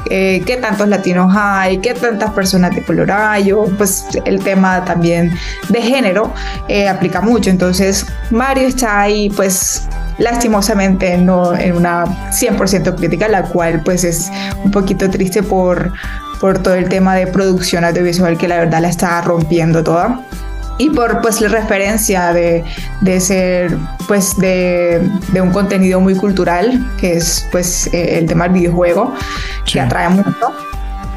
eh, 0.09 0.41
qué 0.45 0.57
tantos 0.57 0.87
latinos 0.87 1.33
hay, 1.35 1.79
qué 1.79 1.93
tantas 1.93 2.31
personas 2.31 2.73
de 2.75 2.83
color 2.83 3.11
hay, 3.11 3.51
o 3.51 3.65
pues 3.77 4.05
el 4.25 4.39
tema 4.43 4.83
también 4.85 5.33
de 5.69 5.81
género 5.81 6.33
eh, 6.67 6.87
aplica 6.87 7.21
mucho. 7.21 7.49
Entonces 7.49 8.05
Mario 8.31 8.67
está 8.67 9.01
ahí 9.01 9.29
pues 9.29 9.87
lastimosamente 10.17 11.17
no 11.17 11.55
en 11.55 11.75
una 11.75 12.05
100% 12.31 12.95
crítica, 12.95 13.27
la 13.27 13.43
cual 13.43 13.81
pues 13.83 14.03
es 14.03 14.31
un 14.63 14.71
poquito 14.71 15.09
triste 15.09 15.43
por, 15.43 15.91
por 16.39 16.59
todo 16.59 16.75
el 16.75 16.89
tema 16.89 17.15
de 17.15 17.27
producción 17.27 17.83
audiovisual 17.83 18.37
que 18.37 18.47
la 18.47 18.57
verdad 18.57 18.81
la 18.81 18.89
está 18.89 19.21
rompiendo 19.21 19.83
toda 19.83 20.19
y 20.77 20.89
por 20.89 21.21
pues 21.21 21.41
la 21.41 21.49
referencia 21.49 22.33
de, 22.33 22.63
de 23.01 23.19
ser 23.19 23.77
pues 24.07 24.37
de, 24.37 25.09
de, 25.31 25.41
un 25.41 25.51
contenido 25.51 25.99
muy 25.99 26.15
cultural 26.15 26.85
que 26.99 27.13
es 27.13 27.47
pues 27.51 27.87
eh, 27.93 28.19
el 28.19 28.27
tema 28.27 28.45
del 28.45 28.53
videojuego 28.53 29.13
que 29.71 29.79
atrae 29.79 30.09
mucho. 30.09 30.53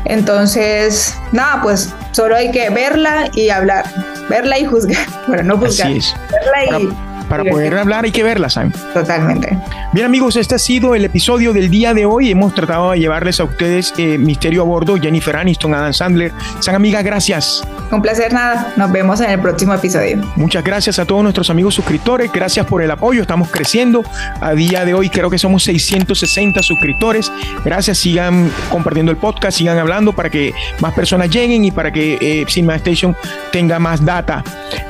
Entonces 0.06 1.14
nada 1.32 1.60
pues 1.62 1.94
solo 2.12 2.36
hay 2.36 2.50
que 2.50 2.70
verla 2.70 3.28
y 3.34 3.50
hablar. 3.50 3.84
Verla 4.28 4.58
y 4.58 4.64
juzgar. 4.64 5.06
Bueno 5.28 5.42
no 5.42 5.58
juzgar. 5.58 5.88
Verla 5.88 6.80
y 6.80 7.09
para 7.30 7.44
poder 7.44 7.78
hablar 7.78 8.04
hay 8.04 8.10
que 8.10 8.24
verlas, 8.24 8.54
¿saben? 8.54 8.72
Totalmente. 8.92 9.56
Bien 9.92 10.04
amigos, 10.04 10.34
este 10.34 10.56
ha 10.56 10.58
sido 10.58 10.96
el 10.96 11.04
episodio 11.04 11.52
del 11.52 11.70
día 11.70 11.94
de 11.94 12.04
hoy. 12.04 12.32
Hemos 12.32 12.54
tratado 12.54 12.90
de 12.90 12.98
llevarles 12.98 13.38
a 13.38 13.44
ustedes 13.44 13.94
eh, 13.96 14.18
Misterio 14.18 14.62
a 14.62 14.64
Bordo, 14.64 14.96
Jennifer 14.96 15.36
Aniston, 15.36 15.72
Adam 15.72 15.92
Sandler. 15.92 16.32
San 16.58 16.74
amigas, 16.74 17.04
gracias. 17.04 17.62
Un 17.92 18.02
placer, 18.02 18.32
nada. 18.32 18.72
Nos 18.76 18.90
vemos 18.90 19.20
en 19.20 19.30
el 19.30 19.40
próximo 19.40 19.74
episodio. 19.74 20.20
Muchas 20.34 20.64
gracias 20.64 20.98
a 20.98 21.04
todos 21.04 21.22
nuestros 21.22 21.50
amigos 21.50 21.74
suscriptores. 21.74 22.30
Gracias 22.32 22.66
por 22.66 22.82
el 22.82 22.90
apoyo. 22.90 23.22
Estamos 23.22 23.48
creciendo. 23.50 24.02
A 24.40 24.52
día 24.52 24.84
de 24.84 24.94
hoy 24.94 25.08
creo 25.08 25.30
que 25.30 25.38
somos 25.38 25.62
660 25.64 26.62
suscriptores. 26.62 27.30
Gracias. 27.64 27.98
Sigan 27.98 28.50
compartiendo 28.70 29.12
el 29.12 29.18
podcast, 29.18 29.58
sigan 29.58 29.78
hablando 29.78 30.12
para 30.12 30.30
que 30.30 30.52
más 30.80 30.94
personas 30.94 31.30
lleguen 31.30 31.64
y 31.64 31.70
para 31.70 31.92
que 31.92 32.18
eh, 32.20 32.44
Cinema 32.48 32.74
Station 32.76 33.16
tenga 33.52 33.78
más 33.78 34.04
data. 34.04 34.42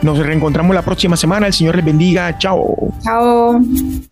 Nos 0.02 0.18
reencontramos 0.18 0.74
la 0.74 0.82
próxima 0.82 1.16
semana. 1.16 1.46
El 1.46 1.52
Señor 1.52 1.76
les 1.76 1.84
bendiga. 1.84 2.29
Chao. 2.38 2.92
Chao. 3.02 3.60